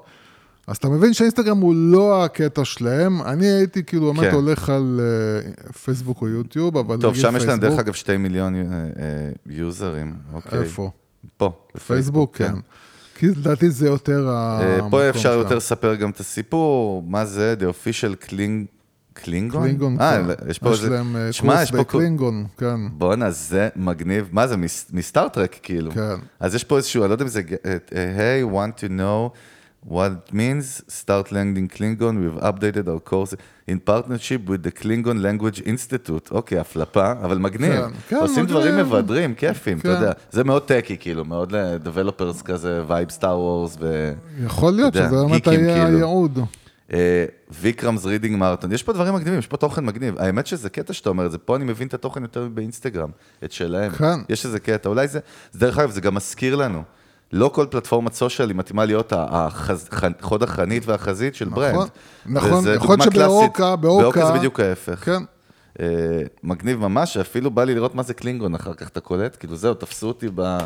[0.67, 4.35] אז אתה מבין שהאינסטגרם הוא לא הקטע שלהם, אני הייתי כאילו באמת כן.
[4.35, 7.79] הולך על אה, פייסבוק או יוטיוב, אבל טוב, שם יש להם דרך.
[7.79, 8.61] אגב שתי מיליון אה,
[9.45, 10.13] יוזרים.
[10.33, 10.59] אוקיי.
[10.59, 10.89] איפה?
[11.37, 11.51] פה.
[11.87, 12.53] פייסבוק, כן.
[13.17, 15.39] כי לדעתי זה יותר אה, המקום פה אפשר שלהם.
[15.39, 18.65] יותר לספר גם את הסיפור, מה זה, The Official Kling...
[19.13, 19.63] קלינגון?
[19.63, 20.49] קלינגון, אה, כן.
[20.49, 20.89] יש פה יש איזה...
[20.95, 21.77] להם אה, קורס יש פה...
[21.77, 22.75] כל- בקלינגון, כן.
[22.91, 24.27] בואנה, זה מגניב.
[24.31, 25.91] מה זה, מס- מסטארט-טרק כאילו?
[25.91, 26.15] כן.
[26.39, 27.41] אז יש פה איזשהו, אני לא יודע אם זה...
[27.65, 27.77] אה,
[28.17, 29.37] Hey, want to know
[29.89, 30.81] what it means?
[30.87, 32.13] Start learning Klingon.
[32.23, 33.33] We've updated our course
[33.67, 36.31] in partnership with the Klingon Language Institute.
[36.31, 37.71] אוקיי, הפלפה, אבל מגניב.
[37.71, 38.57] כן, כן, עושים מגניב.
[38.59, 39.93] דברים מבדרים, כיפים, אתה כן.
[39.93, 40.11] יודע.
[40.31, 44.13] זה מאוד techy, כאילו, מאוד ל developers כזה, vibe Star Wars ו...
[44.45, 45.85] יכול להיות אתה יודע, שזה באמת היה.
[45.85, 46.39] הייעוד.
[47.49, 50.15] Vikram's Reading Marathon, יש פה דברים מגניבים, יש פה תוכן מגניב.
[50.17, 53.09] האמת שזה קטע שאתה אומר את זה, פה אני מבין את התוכן יותר באינסטגרם,
[53.43, 53.91] את שלהם.
[53.91, 54.19] כן.
[54.29, 55.19] יש איזה קטע, אולי זה
[55.55, 56.83] דרך אגב, זה גם מזכיר לנו.
[57.33, 61.75] לא כל פלטפורמת social היא מתאימה להיות ה- החז- ח- חוד החנית והחזית של brand.
[62.25, 63.13] נכון, יכול להיות.
[63.29, 65.05] שבאוקה, באוקה- באוקה זה בדיוק ההפך.
[65.05, 65.23] כן.
[65.79, 65.85] אה,
[66.43, 69.35] מגניב ממש, אפילו בא לי לראות מה זה קלינגון אחר כך, אתה קולט?
[69.39, 70.57] כאילו זהו, תפסו אותי ב...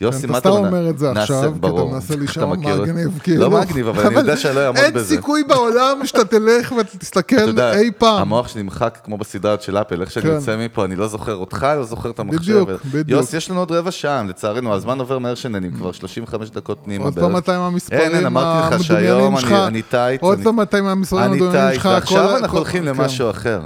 [0.00, 1.84] יוסי, כן, אתה מה סתם אתה אומר את זה עכשיו, כי אתה.
[1.84, 2.46] מנסה אתה להישאר.
[2.46, 3.40] מגניב, כאילו.
[3.42, 5.06] לא מגניב, אבל אני יודע שאני לא אעמוד אין בזה.
[5.16, 7.36] סיכוי בעולם שאתה תלך אתה ותסתכל
[7.74, 8.22] אי פעם.
[8.22, 10.32] המוח שלי נמחק כמו בסדרה של אפל, איך שאני כן.
[10.32, 12.38] יוצא מפה, אני לא זוכר אותך, לא זוכר את המחשב.
[12.64, 13.08] בדיוק, בדיוק.
[13.08, 17.04] יוס, יש לנו עוד רבע שעה, לצערנו, הזמן עובר מהר שננים, כבר 35 דקות פנימה
[17.04, 17.14] עוד.
[17.18, 19.52] פעם אתה עם המספרים אין, אין, אמרתי לך המדומיינים שהיום שלך.
[19.52, 20.22] אני- tight.
[20.22, 21.86] עוד פעם אתה עם המספרים אני המדומיינים שלך.
[21.86, 22.88] ועכשיו כל- אנחנו הולכים כן.
[22.88, 23.60] למשהו אחר.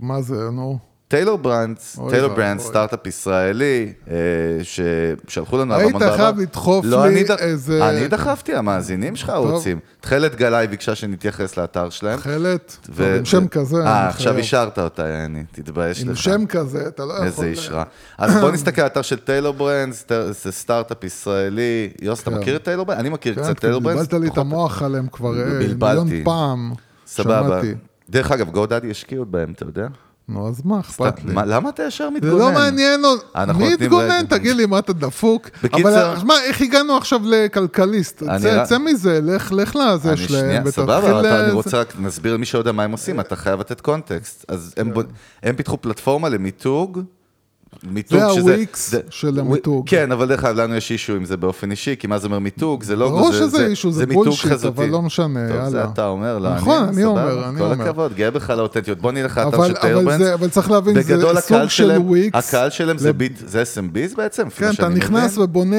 [0.00, 0.93] מה זה, נו?
[1.14, 2.34] Tailor Brands, Tailor.
[2.34, 4.14] Brands, סטארט-אפ ישראלי, אה,
[4.62, 6.16] ששלחו לנו היית המון בעבר.
[6.16, 9.78] חייב לדחוף לא, לי איזה- אני דחפתי, המאזינים שלך רוצים.
[10.00, 12.18] תכלת גלאי ביקשה שנתייחס לאתר שלהם.
[12.18, 13.76] תכלת, עם שם כזה.
[13.76, 14.36] אה, עכשיו.
[14.36, 16.08] אישרת אותה, יעני, תתבייש לך.
[16.08, 17.26] עם שם כזה, אתה לא יכול...
[17.26, 17.84] איזה איש רע.
[18.18, 21.90] אז בוא נסתכל על האתר של Tailor Brands, זה סטארט-אפ ישראלי.
[22.02, 22.36] יוס, אתה כן.
[22.36, 23.00] מכיר את Tailor Brands?
[23.00, 24.06] אני מכיר כן, קצת כי Tailor Brands.
[24.06, 25.44] בלבלת לי את המוח עליהם כבר אה.
[25.58, 26.72] מיליון פעם.
[27.06, 27.60] סבבה.
[28.10, 29.86] דרך אגב, GoDaddy השקיעו בהם, אתה יודע?
[30.28, 31.32] נו, אז מה אכפת לי?
[31.34, 32.38] מה, למה אתה ישר זה מתגונן?
[32.38, 33.24] לא מעניין אותי.
[33.58, 34.24] מי יתגונן?
[34.28, 35.48] תגיד לי, מה אתה דפוק?
[35.62, 38.22] בקיצר- אבל מה, איך הגענו עכשיו לכלכליסט?
[38.22, 40.84] אני צא- מזה, לך לזה אני שלהם, ותתחיל...
[40.84, 43.80] סבבה, אתה- אני אה, רוצה רק להסביר למי שיודע מה הם עושים, אתה חייב לתת
[43.80, 44.44] קונטקסט.
[44.48, 44.92] אז הם
[45.42, 47.00] הם פיתחו פלטפורמה למיתוג.
[47.82, 49.88] מיתוג זה שזה- הוויקס זה- של המיתוג.
[49.88, 52.38] כן, אבל דרך אגב, לנו יש issue עם זה באופן אישי, כי מה זה אומר
[52.38, 52.82] מיתוג?
[52.82, 53.08] זה לא...
[53.08, 54.82] ברור שזה issue, זה מיתוג bullshit, חזותי.
[54.82, 55.90] אבל לא משנה, טוב, זה יאללה.
[55.92, 57.82] אתה אומר, לא, נכון, אני אומר, אני כל אומר.
[57.84, 58.98] הכבוד, גאה בך על האותנטיות.
[58.98, 60.18] בוא נלך לאתר של Tailor אבל.
[60.18, 62.38] זה, צריך להבין, זה סוג של וויקס.
[62.48, 64.50] הקהל שלהם זה ביט, זה SMBs בעצם?
[64.50, 65.38] כן, אתה נכנס?
[65.38, 65.76] ובונה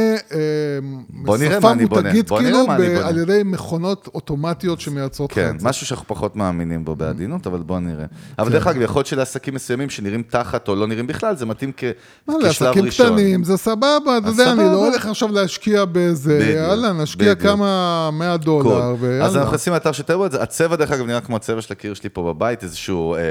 [1.58, 2.58] שפה מותגית, כאילו.
[3.03, 5.67] על ידי מכונות אוטומטיות שמייצרות לך כן, זה.
[5.69, 8.05] משהו שאנחנו פחות מאמינים בו בעדינות, אבל בוא נראה.
[8.39, 8.53] אבל כן.
[8.53, 11.84] דרך אגב, יכול להיות שלעסקים מסוימים שנראים תחת או לא נראים בכלל, זה מתאים כ-
[12.28, 13.06] כשלב לעסקים ראשון.
[13.08, 14.63] קטנים זה סבבה, אתה יודע, אני.
[14.63, 17.36] לא הולך עכשיו להשקיע באיזה, יאללה, נשקיע.
[17.36, 17.65] כמה
[18.13, 18.82] מאה דולר, קול.
[18.82, 19.26] אז ויאללה.
[19.26, 22.34] אנחנו נכנסים לאתר של טרבולט, הצבע דרך אגב נראה כמו הצבע של הקיר שלי פה
[22.34, 23.24] בבית, איזשהו, אה, אה,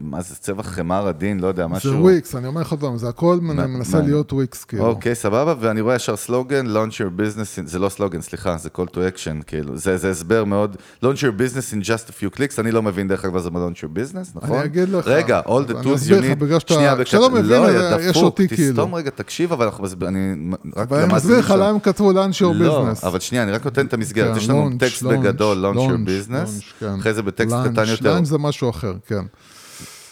[0.00, 1.90] מה זה, צבע חמר עדין, לא יודע, משהו.
[1.90, 4.86] זה וויקס, אני אומר לך עוד פעם, זה הכל מה- מנסה מה- להיות וויקס, כאילו.
[4.86, 8.68] אוקיי, סבבה, ואני רואה ישר סלוגן, launch your business, in- זה לא סלוגן, סליחה, זה
[8.78, 12.54] call to action, כאילו, זה, הסבר מאוד, launch your business in just a few clicks,
[12.60, 14.56] אני לא מבין דרך אגב מה זה launch your business, נכון?
[14.58, 15.08] אני אגיד לך.
[15.08, 18.72] רגע, all the tools you need, שנייה, כשאתה לא מבין, לא, יש אותי, כאילו.
[18.72, 20.34] תסתום רגע, תקשיב, אבל אנחנו, אני
[20.76, 21.50] רק למדתי מסביר לך.
[21.50, 23.06] למה הם כתבו לאנש your לא, business.
[23.06, 25.78] אבל שנייה, אני רק נותן את המסגרת, כן, יש לנו launch, טקסט launch, בגדול, launch
[25.78, 26.98] your launch, business, launch, כן.
[27.00, 29.24] אחרי זה בטקסט launch, קטן יותר, launch זה משהו אחר, כן.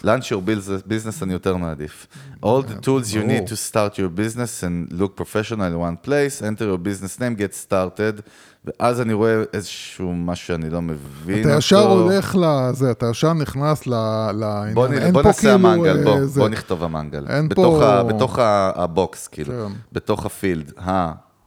[0.04, 2.06] Launch your business- business אני יותר מעדיף.
[2.44, 6.42] All the tools you need to start your business and look professional in one place,
[6.42, 8.20] enter your business name, get started,
[8.64, 11.92] ואז אני רואה איזשהו משהו שאני לא מבין אתה ישר אותו.
[12.02, 14.74] הולך לזה, אתה ישר נכנס לעניין.
[14.74, 14.92] בוא, נ...
[14.92, 17.24] אין בוא פה נעשה כאילו, המנגל, אה, בוא, זה- בוא נכתוב המנגל.
[17.28, 18.02] אין בתוך, פה- ה...
[18.02, 18.38] בתוך.
[18.74, 19.72] ה box, כאילו, כן.
[19.92, 20.72] בתוך ה field,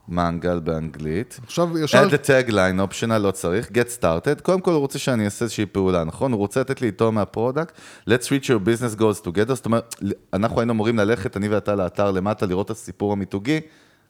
[0.07, 1.39] המנגל באנגלית.
[1.43, 2.07] עכשיו ישר...
[2.07, 4.41] add the tagline, optional, לא צריך, get started.
[4.41, 6.31] קודם כל הוא רוצה שאני אעשה איזושהי פעולה, נכון?
[6.31, 7.73] הוא רוצה לתת לי איתו מה product,
[8.09, 9.53] let's reach your business goals together.
[9.53, 9.95] זאת אומרת,
[10.33, 13.59] אנחנו היינו אמורים ללכת, אני ואתה לאתר למטה, לראות את הסיפור המיתוגי,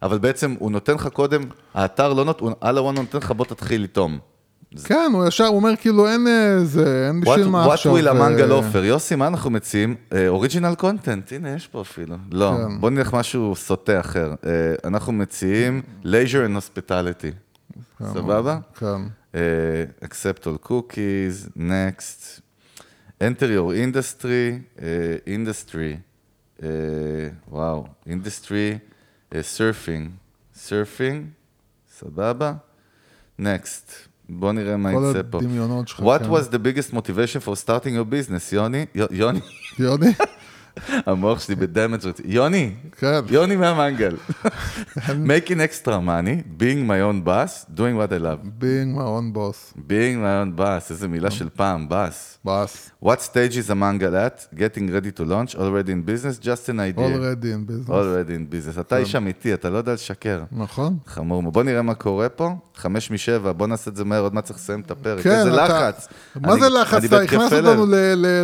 [0.02, 1.42] אבל בעצם הוא נותן לך קודם,
[1.74, 4.33] האתר לא נותן, על הוואן נותן לך, בוא תתחיל לטום.
[4.84, 7.98] כן, הוא ישר, אומר כאילו אין אה, זה, אין What, בשביל מה what עכשיו.
[7.98, 8.84] will המנגל אה, אופר?
[8.84, 9.96] יוסי, מה אנחנו מציעים?
[10.28, 12.16] אוריג'ינל קונטנט, הנה, יש פה אפילו.
[12.32, 12.80] לא, כן.
[12.80, 14.34] בוא נלך משהו סוטה אחר.
[14.46, 14.52] אה,
[14.84, 17.34] אנחנו מציעים leisure and hospitality.
[18.14, 18.58] סבבה?
[18.76, 19.02] כן.
[19.36, 19.40] אה,
[20.04, 22.42] accept all cookies, next.
[23.22, 25.98] enter your industry, אה, industry,
[26.64, 26.68] אה,
[27.48, 28.78] וואו, industry,
[29.36, 30.10] אה, surfing,
[30.68, 31.20] surfing,
[32.00, 32.54] סבבה?
[33.40, 34.13] next.
[34.29, 35.39] בוא נראה מה כל יצא פה.
[35.39, 36.31] הדמיונות שלך, What כן.
[36.31, 38.87] was the biggest motivation for starting your business, יוני?
[38.95, 39.41] יו- יוני,
[39.79, 40.07] יוני?
[41.06, 42.34] המוח שלי בדמג' רציני.
[42.34, 43.20] יוני, כן.
[43.30, 44.16] יוני מהמנגל.
[44.98, 48.40] making extra money, being my own boss, doing what I love.
[48.60, 49.74] being my own boss.
[49.88, 52.48] being my own boss, איזה מילה של פעם, boss.
[52.48, 53.06] boss.
[53.06, 54.48] What stage is a mangal at?
[54.56, 57.06] Getting ready to launch, already in business, just an idea.
[57.06, 57.90] already in business.
[57.90, 58.80] already in business.
[58.80, 60.44] אתה איש אמיתי, אתה לא יודע לשקר.
[60.52, 60.98] נכון?
[61.06, 61.42] חמור.
[61.42, 62.50] בוא נראה מה קורה פה.
[62.76, 65.24] חמש משבע, בוא נעשה את זה מהר, עוד מעט צריך לסיים את הפרק.
[65.24, 65.52] כן, איזה.
[65.52, 66.08] לחץ.
[66.36, 67.04] מה זה לחץ?
[67.04, 67.54] אתה הכנסת.
[67.54, 67.86] אותנו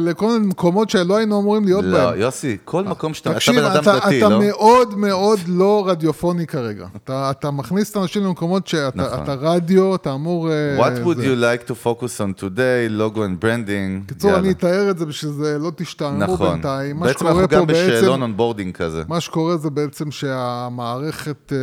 [0.01, 2.18] לכל מיני מקומות שלא היינו אמורים להיות לא, בהם.
[2.19, 3.31] יוסי, כל מקום שאתה...
[3.31, 4.41] אתה בן אדם אתה, דתי, אתה לא?
[4.41, 6.87] מאוד מאוד לא רדיופוני כרגע.
[6.95, 9.23] אתה, אתה מכניס את האנשים למקומות שאתה נכון.
[9.23, 10.51] אתה רדיו, אתה אמור...
[10.51, 11.33] אה, What would זה.
[11.33, 12.99] you like to focus on today?
[12.99, 14.05] logo and branding.
[14.05, 14.35] בקיצור.
[14.35, 16.51] אני אתאר את זה בשביל זה לא תשתעממו נכון.
[16.51, 16.99] בינתיים.
[16.99, 17.67] בעצם אנחנו גם.
[17.67, 19.03] בשאלון onboarding כזה.
[19.07, 21.53] מה שקורה זה בעצם שהמערכת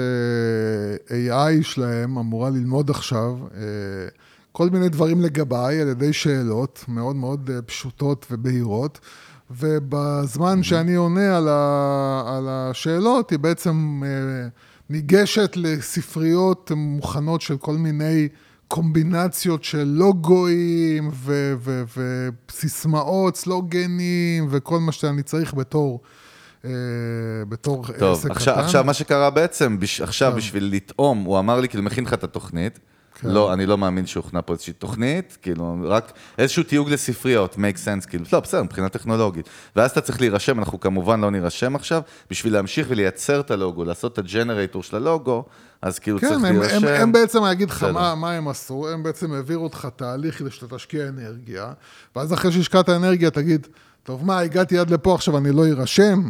[1.11, 3.61] אה, AI שלהם אמורה ללמוד עכשיו אה,
[4.53, 8.99] כל מיני דברים לגביי על ידי שאלות מאוד מאוד אה, פשוטות ובהירות,
[9.51, 14.49] ובזמן שאני עונה על, ה, על השאלות, היא בעצם אה,
[14.91, 18.29] ניגשת לספריות מוכנות של כל מיני
[18.69, 21.11] קומבינציות של לוגויים
[22.49, 26.01] וסיסמאות, סלוגנים וכל מה שאני צריך בתור...
[26.65, 26.71] אה,
[27.49, 28.65] בתור טוב, עסק עכשיו, קטן.
[28.65, 32.25] עכשיו מה שקרה בעצם, בש, עכשיו בשביל לטעום, הוא אמר לי, כאילו, מכין לך את
[32.25, 32.79] התוכנית.
[33.21, 33.29] כן.
[33.29, 38.09] לא, אני לא מאמין שהוכנה פה איזושהי תוכנית, כאילו, רק איזשהו תיוג לספריות, make sense,
[38.09, 39.49] כאילו, לא, בסדר, מבחינה טכנולוגית.
[39.77, 44.13] ואז אתה צריך להירשם, אנחנו כמובן לא נירשם עכשיו, בשביל להמשיך ולייצר את הלוגו, לעשות
[44.13, 45.45] את הג'נרייטור של הלוגו,
[45.83, 46.87] אז כאילו כן, צריך הם, להירשם.
[46.87, 47.83] הם, הם בעצם, אני אגיד לך.
[47.83, 51.73] מה, מה הם עשו, הם בעצם העבירו אותך תהליך כדי שאתה תשקיע אנרגיה,
[52.17, 53.67] ואז אחרי שהשקעת אנרגיה תגיד,
[54.03, 56.23] טוב מה, הגעתי עד לפה, עכשיו אני לא אירשם?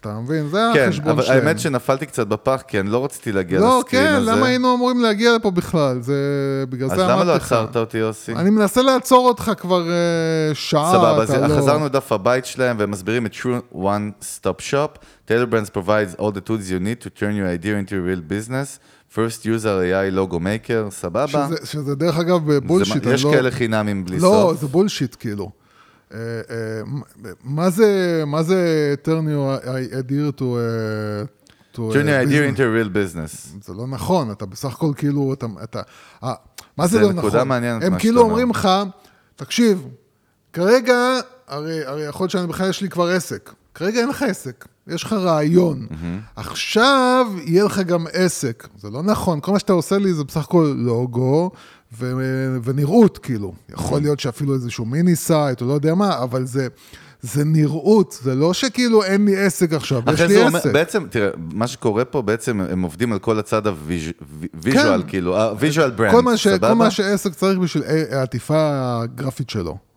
[0.00, 0.48] אתה מבין?
[0.48, 1.46] זה כן, החשבון אבל שלהם.
[1.46, 4.30] האמת שנפלתי קצת בפח, כי אני לא רציתי להגיע לא, לסקרין כן, הזה.
[4.30, 6.02] למה היינו אמורים להגיע לפה בכלל?
[6.02, 6.14] זה...
[6.68, 7.52] בגלל אז זה למה אמרתי לא לך.
[7.52, 8.32] עצרת אותי, יוסי?
[8.32, 11.56] אני מנסה לעצור אותך כבר אה, שעה, סבבה, אז לא...
[11.56, 14.98] חזרנו לדף הבית שלהם והם מסבירים את true one stop shop.
[15.28, 18.22] Taylor Brands provides all the tools you need to turn your idea into a real
[18.32, 18.78] business.
[19.16, 21.26] First user AI logo maker, סבבה.
[21.26, 23.30] שזה, שזה דרך אגב בולשיט, זה, יש לא...
[23.30, 24.20] כאלה חינמים בלי לא,
[24.50, 24.60] סוף.
[24.60, 25.59] זה בולשיט, כאילו.
[26.14, 26.18] אה,
[26.50, 26.80] אה,
[27.44, 30.44] מה זה, מה זה turn your idea to...
[30.44, 31.24] אה,
[31.74, 33.64] turn your idea into a real business.
[33.64, 35.46] זה לא נכון, אתה בסך הכל כאילו, אתה...
[35.62, 35.82] אתה
[36.24, 36.34] אה,
[36.76, 37.48] מה זה, זה לא נקודה נכון?
[37.48, 38.22] מעניינת הם כאילו.
[38.22, 38.68] אומרים לך,
[39.36, 39.86] תקשיב,
[40.52, 40.96] כרגע,
[41.48, 43.52] הרי, הרי יכול להיות שאני בכלל יש לי כבר עסק.
[43.74, 45.86] כרגע אין לך עסק, יש לך רעיון.
[46.36, 48.68] עכשיו יהיה לך גם עסק.
[48.78, 51.50] זה לא נכון, כל מה שאתה עושה לי זה בסך הכל לוגו
[51.98, 53.52] ו- ונראות, כאילו.
[53.72, 56.68] יכול להיות שאפילו איזשהו mini site, או לא יודע מה, אבל זה...
[57.22, 60.72] זה נראות, זה לא שכאילו אין לי עסק עכשיו, יש לי הוא אומר, עסק.
[60.72, 65.08] בעצם, תראה, מה שקורה פה, בעצם הם עובדים על כל הצד ה visual, כן.
[65.08, 66.74] כאילו, ה visual brand, ש, כל סבבה?
[66.74, 68.58] מה שעסק צריך בשביל העטיפה
[69.02, 69.89] הגרפית שלו.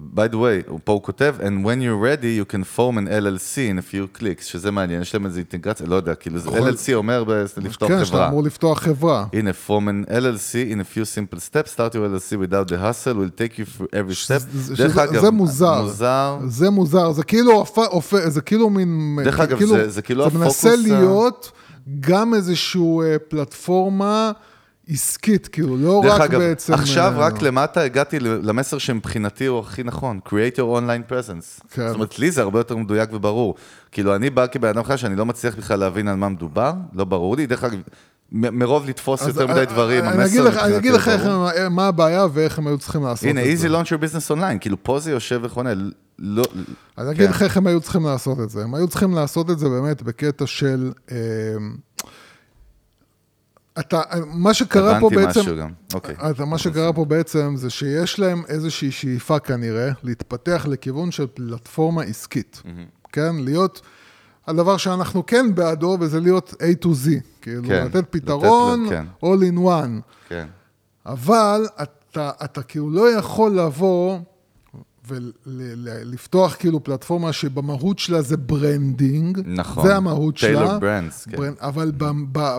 [0.00, 3.56] By the way, פה הוא כותב, and when you're ready, you can form an LLC
[3.56, 6.92] in a few clicks, שזה מעניין, יש להם איזו אינטגרציה, לא יודע, כאילו, זה LLC
[6.94, 7.24] אומר
[7.56, 8.28] לפתוח כן, שאתה חברה.
[8.28, 9.26] אמור לפתוח חברה.
[9.32, 13.14] הנה, form an LLC in a few simple steps, start your LLC without the hassle,
[13.14, 14.42] we'll take you through every step.
[14.52, 15.82] זה- דרך אגב, זה מוזר.
[15.82, 16.38] מוזר.
[16.46, 17.64] זה מוזר, זה כאילו,
[18.28, 19.18] זה כאילו מין...
[19.24, 21.52] דרך אגב, כאילו, זה- זה כאילו זה הפוקוס מנסה ה- להיות
[22.00, 24.32] גם איזושהי אה, פלטפורמה
[24.88, 26.72] עסקית, כאילו, לא דרך רק אגב, בעצם...
[26.74, 31.66] עכשיו אה, רק למטה הגעתי למסר שמבחינתי הוא הכי נכון, create your online presence.
[31.70, 31.86] כן.
[31.86, 33.54] זאת אומרת, לי זה הרבה יותר מדויק וברור.
[33.92, 37.04] כאילו, אני בא כבן אדם חדש שאני לא מצליח בכלל להבין על מה מדובר, לא
[37.04, 37.46] ברור לי.
[37.46, 37.78] דרך אגב,
[38.32, 41.22] מ- מרוב לתפוס אז, יותר אה, מדי דברים, אני אגיד המסר לך- אני אגיד מבחינתי
[41.22, 43.66] לך איך מה הבעיה ואיך הם היו צריכים לעשות הנה, את זה.
[43.68, 45.70] easy launch your business online, כאילו פה זה יושב וחונה,
[46.18, 46.44] לא...
[46.98, 47.30] אני אגיד כן.
[47.30, 48.62] לך איך הם היו צריכים לעשות את זה.
[48.62, 50.92] הם היו צריכים לעשות את זה באמת בקטע של...
[53.78, 55.40] אתה, מה שקרה פה הבנתי בעצם...
[55.40, 56.14] משהו גם, אוקיי.
[56.30, 62.02] אתה, מה שקרה פה בעצם זה שיש להם איזושהי שאיפה כנראה להתפתח לכיוון של פלטפורמה
[62.02, 62.62] עסקית.
[63.12, 63.36] כן?
[63.36, 63.80] להיות...
[64.46, 67.08] הדבר שאנחנו כן בעדו, וזה להיות A to Z.
[67.40, 69.04] כאילו, כן, לתת לתת פתרון, לו, כן.
[69.24, 70.00] all in one.
[70.28, 70.46] כן.
[71.06, 74.18] אבל אתה, אתה כאילו לא יכול לבוא
[75.46, 79.40] ולפתוח כאילו פלטפורמה שבמהות שלה זה branding.
[79.46, 79.86] נכון.
[79.86, 80.78] זה המהות שלה.
[80.78, 81.36] Tailor Brands, כן.
[81.36, 81.92] brand, אבל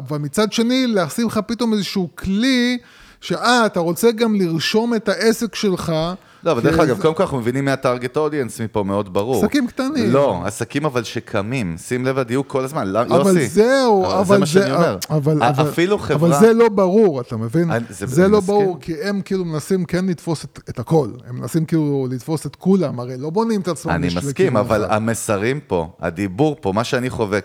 [0.10, 2.78] ומצד שני, לשים לך פתאום איזשהו כלי,
[3.22, 5.94] שאה, אתה רוצה גם לרשום את העסק שלך.
[6.48, 9.46] לא, אבל דרך אגב, זה- קודם כל אנחנו מבינים מה target audience מפה מאוד ברור.
[9.46, 10.12] עסקים קטנים.
[10.12, 13.48] לא, עסקים אבל שקמים, שים לב הדיוק כל הזמן, לא אבל יוסי.
[13.48, 14.98] זהו, אבל אבל זה מה שאני אומר.
[15.10, 16.30] אבל, אבל, אפילו חברה...
[16.30, 17.72] אבל זה לא ברור, אתה מבין?
[17.72, 18.40] אני- זה- זה לא.
[18.40, 21.10] ברור, כי הם כאילו מנסים כן לתפוס את, הכל.
[21.30, 23.92] הם מנסים כאילו לתפוס את כולם, הרי לא בונים את עצמם.
[23.92, 24.86] אני מסכים, לכיוון אבל.
[24.90, 27.40] המסרים פה, הדיבור פה, מה שאני חווה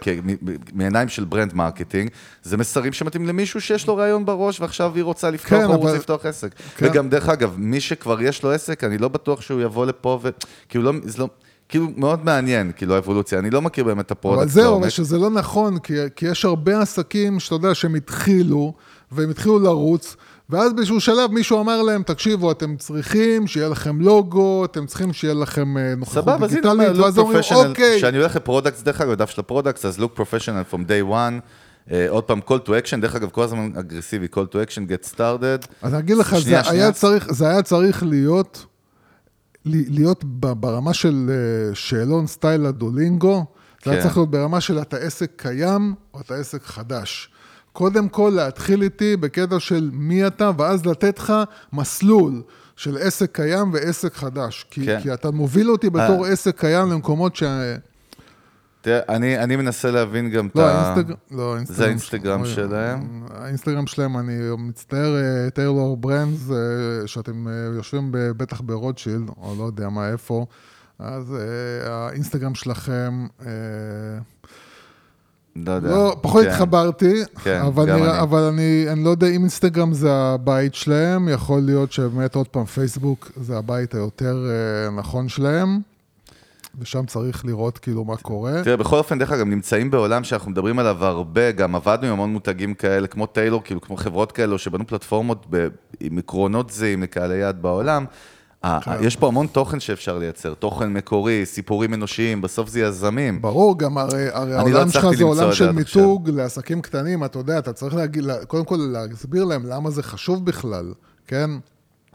[0.72, 2.10] מעיניים של brand marketing,
[2.42, 6.26] זה מסרים שמתאים למישהו שיש לו רעיון בראש ועכשיו היא רוצה לפתוח כן, אבל- לפתוח
[6.26, 6.48] עסק.
[6.76, 6.86] כן.
[6.86, 10.30] וגם דרך אגב, מי שכבר יש לו עסק, אני לא בטוח שהוא יבוא לפה ו...
[10.68, 10.92] כאילו לא...
[11.04, 11.28] זה לא...
[11.68, 14.42] כאילו מאוד מעניין, כאילו האבולוציה, אני לא מכיר באמת את ה product.
[14.42, 14.88] אבל זהו, אבל לעומק.
[14.88, 18.72] שזה לא נכון, כי, כי יש הרבה עסקים שאתה יודע שהם התחילו,
[19.12, 20.16] והם התחילו לרוץ,
[20.50, 25.34] ואז באיזשהו שלב מישהו אמר להם, תקשיבו, אתם צריכים שיהיה לכם לוגו, אתם צריכים שיהיה
[25.34, 29.30] לכם אה, נוכחות סבבה, דיגיטלית, ואז אומרים, אוקיי, כשאני הולך ל products, דרך אגב, דף
[29.30, 31.40] של ה products, אז look professional from day one,
[31.90, 35.14] אה, עוד פעם, call to action, דרך אגב, כל הזמן אגרסיבי, call to action, get
[35.16, 35.66] started.
[35.82, 36.82] אז אני אגיד לך, שנייה, זה שנייה.
[36.84, 38.64] היה צריך, זה היה צריך להיות,
[39.64, 43.44] להיות ברמה של אה, שאלון סטייל ה Duolingo,
[43.84, 44.06] זה היה כן.
[44.06, 47.30] צריך להיות ברמה של אתה עסק קיים או אתה עסק חדש.
[47.72, 51.32] קודם כל להתחיל איתי בקטע של מי אתה, ואז לתת לך
[51.72, 52.42] מסלול
[52.76, 54.66] של עסק קיים ועסק חדש.
[54.70, 55.00] כי, כן.
[55.02, 57.42] כי אתה מוביל אותי בתור עסק קיים למקומות ש...
[58.82, 60.94] תראה, אני, אני מנסה להבין גם את לא, ה...
[61.30, 61.76] לא, האינסטגרם.
[61.76, 63.22] זה האינסטגרם שלהם?
[63.30, 69.64] האינסטגרם שלהם, אני מצטער, אה, טיילור ברנדס, אה, שאתם אה, יושבים בטח ברוטשילד, או לא
[69.64, 70.46] יודע מה, איפה,
[70.98, 71.36] אז
[71.84, 73.26] האינסטגרם שלכם,
[75.56, 75.88] לא יודע.
[75.88, 76.50] לא, פחות כן.
[76.50, 78.20] התחברתי, כן, אבל, נראה, אני.
[78.20, 82.64] אבל אני, אני לא יודע אם אינסטגרם זה הבית שלהם, יכול להיות שבאמת עוד פעם
[82.64, 85.80] פייסבוק זה הבית היותר אה, נכון שלהם,
[86.78, 88.60] ושם צריך לראות כאילו מה קורה.
[88.64, 92.32] תראה, בכל אופן, דרך אגב, נמצאים בעולם שאנחנו מדברים עליו הרבה, גם עבדנו עם המון
[92.32, 95.68] מותגים כאלה, כמו טיילור, כאילו, כמו חברות כאלו, שבנו פלטפורמות ב...
[96.00, 98.04] עם עקרונות זהים לקהלי יעד בעולם.
[98.62, 98.90] ה- כן.
[99.00, 103.42] יש פה המון תוכן שאפשר לייצר, תוכן מקורי, סיפורים אנושיים, בסוף זה יזמים.
[103.42, 105.72] ברור, גם הרי, הרי לא העולם שלך הצלחתי זה עולם של.
[105.72, 110.44] מיתוג לעסקים קטנים, אתה יודע, אתה צריך להגיד, קודם כל להסביר להם למה זה חשוב
[110.46, 110.92] בכלל,
[111.26, 111.50] כן?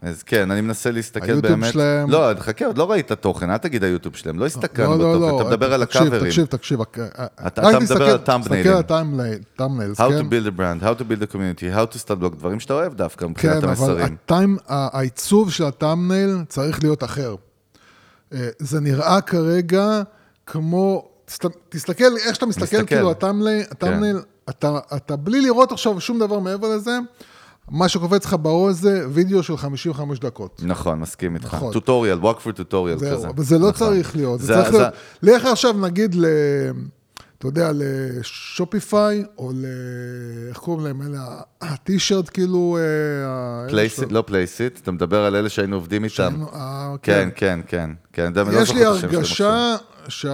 [0.02, 1.72] אז כן, אני מנסה להסתכל היוטיוב באמת...
[1.72, 5.10] שלהם- לא, חכה, עוד לא ראית תוכן, אל תגיד היוטיוב שלהם, לא הסתכלנו לא, לא,
[5.12, 6.24] בתוכן, לא, אתה מדבר על תקשיב, הקאברים.
[6.30, 6.98] תקשיב, תקשיב, רק-
[7.46, 8.72] אתה רק מדבר תסתכל- על הטאמבניילים.
[8.82, 10.18] תסתכל על הטאמניילס, How כן?
[10.20, 12.74] to build a brand, how to build a community, how to start blog, דברים שאתה
[12.74, 14.16] אוהב דווקא כן, מבחינת אבל המסרים.
[14.24, 17.34] הטיים, ה- העיצוב של הטאמנייל צריך להיות אחר.
[18.34, 20.02] אה, זה נראה כרגע
[20.46, 22.86] כמו, תסת- תסתכל, איך שאתה מסתכל.
[22.86, 24.18] כאילו הטאמנייל,
[24.50, 26.98] אתה, אתה בלי לראות עכשיו שום דבר מעבר לזה,
[27.70, 30.62] מה שקופץ לך בראש זה וידאו של 55 דקות.
[30.64, 31.54] נכון, מסכים איתך.
[31.54, 31.72] נכון.
[31.72, 33.28] טוטוריאל, walk through tutorial זהו, כזה.
[33.28, 33.88] אבל זה לא נכון.
[33.88, 34.92] צריך להיות, זה זה- צריך זה- להיות,
[35.42, 36.24] לך עכשיו נגיד ל...
[37.38, 39.64] אתה יודע, לשופיפיי, או ל...
[40.48, 41.02] איך קוראים להם?
[41.02, 41.20] אלה,
[41.60, 42.78] הטישרט כאילו...
[42.80, 46.14] אה, Placeit, שאתה- לא Placeit, אתה מדבר על אלה שהיינו עובדים איתם.
[46.14, 47.90] שהיינו- אה, כן, כן, כן.
[48.12, 48.98] כן, אני לא יש זוכר לי.
[49.16, 49.76] הרגשה
[50.08, 50.30] שה...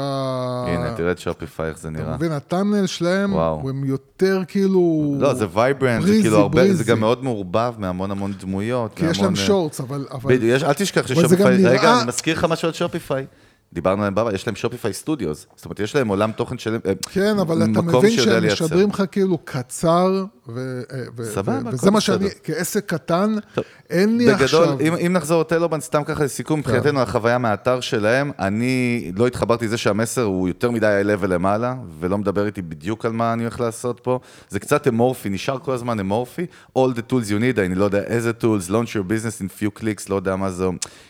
[0.69, 2.17] הנה, תראה את Shopify, איך זה אתה נראה.
[2.17, 3.69] מבין, ה thumbnail שלהם, וואו.
[3.69, 5.15] הם יותר כאילו...
[5.21, 6.85] לא, זה vibrant, זה כאילו הרבה, זה breezy.
[6.85, 8.91] גם מאוד מעורבב מהמון המון דמויות.
[8.95, 10.07] כי יש להם מהמון, אה, shorts, אבל...
[10.11, 12.75] אבל- בדיוק, יש- אל תשכח זה ש Shopify, רגע, נראה- אני מזכיר לך משהו על
[12.75, 13.27] Shopify.
[13.73, 15.47] דיברנו עליהם בעבר, יש להם Shopify Studios.
[15.57, 18.47] זאת אומרת, יש להם עולם תוכן שלם, אה, כן, אבל אתה מבין שהם.
[18.47, 22.29] משדרים לך כאילו קצר ו, אה, ו, סבבה, ו, הכל וזה מה שאני.
[22.45, 24.81] כעסק קטן, טוב, אין לי בגדול, עכשיו...
[24.81, 26.71] אם, אם נחזור לטלובן, סתם ככה לסיכום, כן.
[26.71, 32.19] מבחינתנו החוויה מהאתר שלהם, אני לא התחברתי לזה שהמסר הוא יותר מדי ה-level למעלה, ולא
[32.19, 34.21] מדבר איתי בדיוק על מה אני הולך לעשות פה.
[34.49, 36.47] זה קצת אמורפי, נשאר כל הזמן אמורפי.
[36.79, 39.81] All the tools you need, אני לא יודע איזה tools, launch your business in few
[39.81, 40.67] clicks, לא יודע מה זה,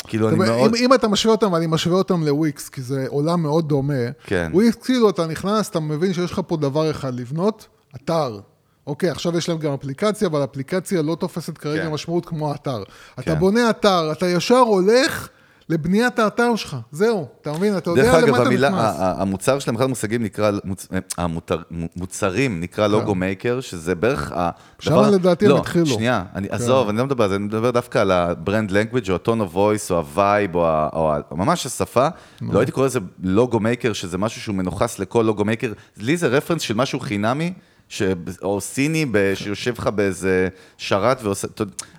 [0.07, 0.75] כאילו אני מאוד...
[0.75, 4.51] אם, אם אתה משווה אותם, ואני משווה אותם לוויקס, כי זה עולם מאוד דומה, כן.
[4.55, 7.67] וויקס, כאילו, אתה נכנס, אתה מבין שיש לך פה דבר אחד, לבנות
[7.97, 8.41] אתר.
[8.87, 11.91] אוקיי, עכשיו יש להם גם אפליקציה, אבל אפליקציה לא תופסת כרגע כן.
[11.91, 12.83] משמעות כמו אתר.
[13.15, 13.39] אתה כן.
[13.39, 15.29] בונה אתר, אתה ישר הולך
[15.69, 17.77] לבניית האתר שלך, זהו, אתה מבין?
[17.79, 18.73] אתה יודע דרך למה אגב, אתה נכנס.
[18.75, 21.63] ה- ה- המוצר שלהם, אחד המושגים נקרא, מוצ- אה, המותר-
[21.97, 24.51] מוצרים נקרא לוגו מייקר, שזה בערך ה...
[24.79, 25.87] שם לדעתי הם לא, התחילו.
[25.87, 29.15] שנייה, אני- עזוב, אני לא מדבר על זה, אני מדבר דווקא על ה-brand language, או
[29.15, 32.09] ה-tone of voice, או ה-vibe, או ה- או ה- ממש השפה.
[32.43, 35.73] לא הייתי קורא לזה logo maker, שזה משהו שהוא מנוכס לכל logo maker.
[35.97, 37.53] לי זה reference של משהו חינמי.
[37.89, 38.03] ש...
[38.43, 39.33] או סיני ב...
[39.35, 41.49] שיושב לך באיזה שרת ועושה,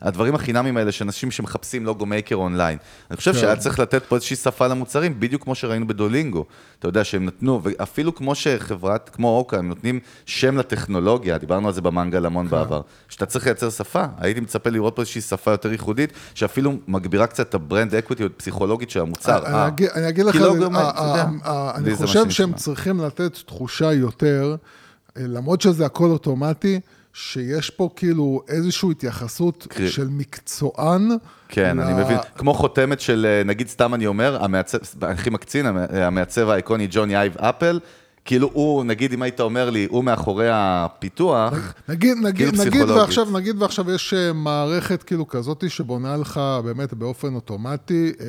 [0.02, 2.78] הדברים החינמיים האלה שאנשים שמחפשים logo maker online.
[3.12, 3.40] אני חושב כן.
[3.40, 6.46] שהיה צריך לתת פה איזושהי שפה למוצרים, בדיוק כמו שראינו ב Duolingo.
[6.80, 11.74] אתה יודע שהם נתנו, ואפילו כמו שחברת, כמו אוקה, הם נותנים שם לטכנולוגיה, דיברנו על
[11.74, 12.52] זה במנגל המון כן.
[12.52, 14.04] בעבר, שאתה צריך לייצר שפה.
[14.18, 18.30] הייתי מצפה לראות פה איזושהי שפה יותר ייחודית, שאפילו מגבירה קצת את ה brand equity
[18.30, 19.46] פסיכולוגית של המוצר.
[19.46, 22.54] אני אה, אגיד- אני אגיד לך, לוגו אה, אה, אה, אני חושב שהם.
[22.54, 24.85] צריכים לתת תחושה יותר, אה,
[25.18, 26.80] למרות שזה הכל אוטומטי,
[27.14, 31.10] שיש פה כאילו איזושהי התייחסות קרי- של מקצוען.
[31.50, 32.18] כן, ל- אני מבין.
[32.38, 37.16] כמו חותמת של, אה, נגיד סתם אני אומר, המעצב, הכי מקצין, המ- המעצב האיקוני ג'וני
[37.18, 37.80] אייב אפל,
[38.26, 41.54] כאילו הוא, נגיד אם היית אומר לי, הוא מאחורי הפיתוח,
[41.90, 42.96] נגיד, נגיד, כאילו נגיד, פסיכולוגית.
[42.98, 48.26] ועכשיו, נגיד ועכשיו יש אה, מערכת כאילו כזאת שבונה לך באמת באופן אוטומטי, אה,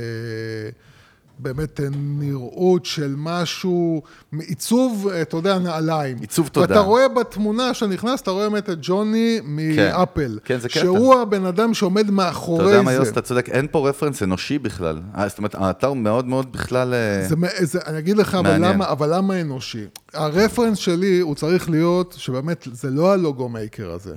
[1.39, 1.87] באמת אה,
[2.19, 4.03] נראות של משהו,
[4.39, 6.17] עיצוב, אה, אתה יודע, נעליים.
[6.21, 6.67] עיצוב תודה.
[6.69, 10.39] ואתה רואה בתמונה שאתה נכנס, אתה רואה באמת את ג'וני מ Apple.
[10.45, 10.81] כן, זה קטע.
[10.81, 12.71] שהוא הבן אדם שעומד מאחורי אתה זה.
[12.71, 15.01] יודע מה יוס, אתה צודק, אין פה reference אנושי בכלל.
[15.19, 16.95] אה, זאת אומרת, האתר מאוד מאוד בכלל...
[17.29, 18.57] זה, זה, אני אגיד לך, אבל.
[18.59, 19.85] למה, אבל למה אנושי?
[20.15, 24.15] ה reference שלי, הוא צריך להיות, שבאמת, זה לא ה logo maker הזה.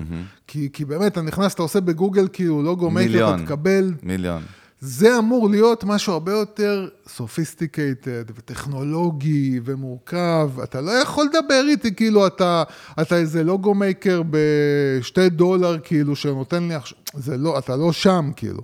[0.48, 3.36] כי, כי באמת, אתה נכנס, אתה עושה בגוגל כאילו logo maker.
[3.36, 3.94] אתה תקבל...
[4.04, 4.42] מיליון.
[4.82, 10.50] זה אמור להיות משהו הרבה יותר sophisticated וטכנולוגי ומורכב.
[10.64, 12.64] אתה לא יכול לדבר איתי כאילו אתה,
[13.02, 18.32] אתה איזה logo maker בשתי דולר כאילו שנותן לי עכשיו, זה לא, אתה לא שם
[18.36, 18.62] כאילו.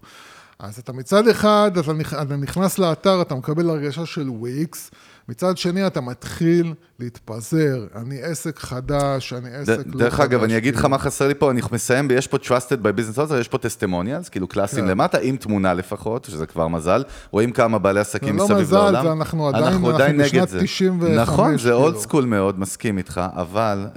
[0.59, 4.91] אז אתה מצד אחד, אתה, נכ- אתה נכנס לאתר, אתה מקבל הרגשה של וויקס,
[5.29, 7.85] מצד שני אתה מתחיל להתפזר.
[7.95, 9.95] אני עסק חדש, אני עסק לא חדש.
[10.01, 10.89] דרך אגב, אני אגיד לך כאילו.
[10.89, 14.29] מה חסר לי פה, אני מסיים, יש פה Trusted by Business Owners, יש פה testimonials,
[14.29, 14.89] כאילו קלאסיים כן.
[14.89, 17.03] למטה, עם תמונה לפחות, שזה כבר מזל.
[17.31, 19.03] רואים כמה בעלי עסקים זה לא מסביב מזל, לעולם.
[19.05, 20.59] זה אנחנו עדיין- אנחנו אנחנו עדיין נגד בשנת זה.
[20.59, 22.01] 95, נכון, זה אולד כאילו.
[22.01, 23.87] סקול מאוד, מסכים איתך, אבל...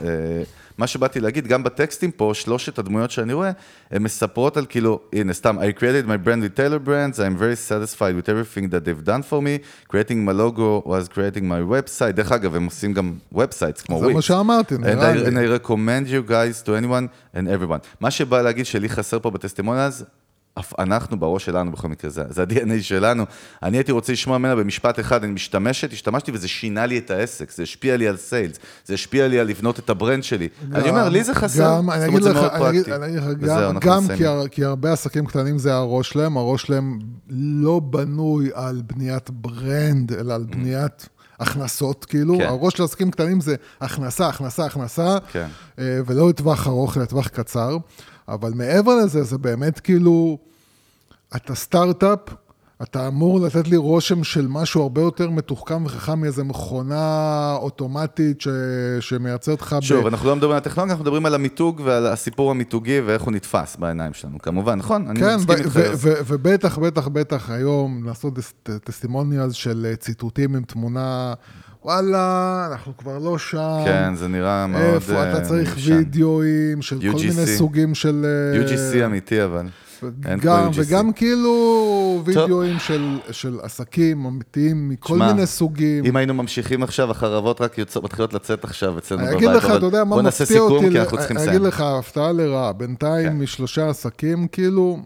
[0.78, 3.50] אה, מה שבאתי להגיד, גם בטקסטים פה, שלושת הדמויות שאני רואה,
[3.90, 7.56] הן מספרות על כאילו, הנה, סתם, I created my brand with Taylor brands, I'm very
[7.70, 9.58] satisfied with everything that they've done for me,
[9.88, 14.06] creating my logo was creating my website, דרך אגב, הם עושים גם websites כמו זה
[14.06, 14.24] מה וויקס.
[14.24, 15.26] שאמרתי, And נראה I, לי.
[15.26, 17.80] and I recommend you guys to anyone and everyone.
[18.00, 20.06] מה שבא להגיד שלי חסר פה בטסטימוניאלס, אף
[20.78, 23.24] אנחנו בראש שלנו בכל מקרה, זה, זה ה-DNA שלנו.
[23.62, 27.50] אני הייתי רוצה לשמוע ממנה במשפט אחד, אני משתמשת, השתמשתי וזה שינה לי את העסק,
[27.50, 30.48] זה השפיע לי על sales, זה השפיע לי על לבנות את ה brand שלי.
[30.72, 32.94] אני אומר, לי זה חסר, גם, זאת אומרת, זה מאוד פרקטי.
[32.94, 34.26] אני אגיד לך, גם, גם כי.
[34.26, 36.98] הר- כי הרבה עסקים קטנים זה הראש שלהם, הראש שלהם
[37.30, 41.08] לא בנוי על בניית brand, אלא על בניית
[41.40, 42.44] הכנסות, כאילו, כן.
[42.46, 45.46] הראש של עסקים קטנים זה הכנסה, הכנסה, הכנסה, כן.
[45.78, 47.76] אה, ולא לטווח ארוך, אלא לטווח קצר,
[48.28, 50.38] אבל מעבר לזה, זה באמת כאילו,
[51.36, 52.18] אתה סטארט-אפ,
[52.82, 58.48] אתה אמור לתת לי רושם של משהו הרבה יותר מתוחכם וחכם מאיזה מכונה אוטומטית ש...
[59.00, 59.72] שמייצרת לך...
[59.72, 63.22] ב- שוב, אנחנו לא מדברים על הטכנולוגיה, אנחנו מדברים על המיתוג ועל הסיפור המיתוגי ואיך
[63.22, 65.06] הוא נתפס בעיניים שלנו, כמובן, נכון?
[65.08, 65.70] אני כן, מסכים איתך.
[66.02, 68.34] ובטח, בטח, בטח היום לעשות
[68.84, 71.34] טסטימוניאלס של אה, ציטוטים עם תמונה,
[71.84, 73.82] וואלה, אנחנו כבר לא שם.
[73.84, 75.76] כן, זה נראה מאוד איפה אתה אה, צריך.
[75.84, 77.20] וידאוים של כל UGC.
[77.20, 78.26] מיני סוגים של...
[78.54, 79.66] אה, UGC אמיתי אבל.
[80.40, 80.70] גם.
[80.74, 86.04] וגם כאילו וידאוים של, של עסקים אמיתיים מכל שמע, מיני סוגים.
[86.04, 89.38] אם היינו ממשיכים עכשיו, החרבות רק יוצאות, מתחילות לצאת עכשיו אצלנו אני בבית.
[89.38, 91.56] אגיד לך, אתה יודע מה בוא נעשה מפתיע סיכום, אותי, כי אנחנו צריכים אני לסיים.
[91.62, 93.36] אגיד לך, הפתעה לרעה, בינתיים כן.
[93.38, 94.98] משלושה עסקים, כאילו,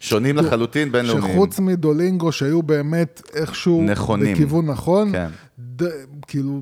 [0.00, 1.32] שונים לחלוטין, בינלאומיים.
[1.34, 3.82] שחוץ מדולינגו, שהיו באמת איכשהו...
[3.82, 4.34] נכונים.
[4.34, 5.28] בכיוון נכון, כן.
[5.58, 5.82] ד,
[6.26, 6.60] כאילו,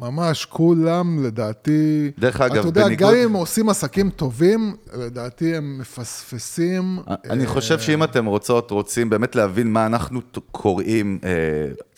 [0.00, 2.10] ממש כולם, לדעתי...
[2.18, 6.98] דרך אגב, אתה יודע, בניגוד- גם אם עושים עסקים טובים, לדעתי הם מפספסים.
[7.30, 10.20] אני אה, חושב שאם אתם רוצות, רוצים באמת להבין מה אנחנו
[10.50, 11.28] קוראים כן.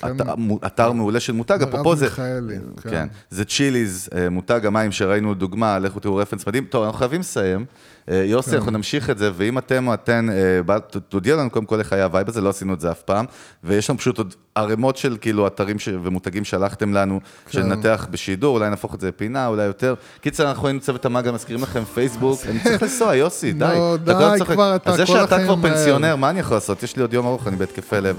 [0.05, 2.05] אתר- מו- אתר מעולה של מותג, אפרופו זה...
[2.05, 2.91] מיכאלי, כן.
[2.91, 6.65] כן, זה Chilly's, אה, מותג המים שראינו דוגמה, לכו תראו רפרנס מדהים.
[6.65, 7.65] טוב, אנחנו חייבים לסיים.
[8.11, 8.57] אה, יוסי, כן.
[8.57, 11.79] אנחנו נמשיך את זה, ואם אתם או אתן, אה, בא- ת- תודיעו לנו קודם כל
[11.79, 13.25] איך היה ה vibe הזה, לא עשינו את זה אף פעם.
[13.65, 17.53] ויש לנו פשוט עוד ערימות של כאילו אתרים ש- ומותגים שלחתם לנו, כן.
[17.53, 19.95] שננתח בשידור, אולי נהפוך את זה לפינה, אולי יותר.
[20.21, 23.65] קיצר, אנחנו היינו צוות המנגל, מזכירים לכם פייסבוק, אני צריך לנסוע, יוסי, די.
[23.65, 24.13] לא די.
[24.45, 25.69] כבר, אתה אז זה כל שאתה החיים כבר.
[25.69, 26.83] פנסיונר, מה אני יכול לעשות?
[26.83, 28.17] יש לי עוד יום ארוך, אני בהתקפי לב.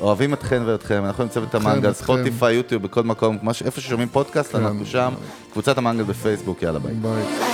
[0.00, 2.04] אוהבים אתכן ואתכם, אנחנו עם צוות המנגל, אתכם.
[2.04, 4.64] ספוטיפיי, יוטיוב, בכל מקום, איפה ששומעים פודקאסט, כן.
[4.64, 5.12] אנחנו שם.
[5.52, 6.78] קבוצת המנגל בפייסבוק, יאללה.
[6.78, 7.49] ביי.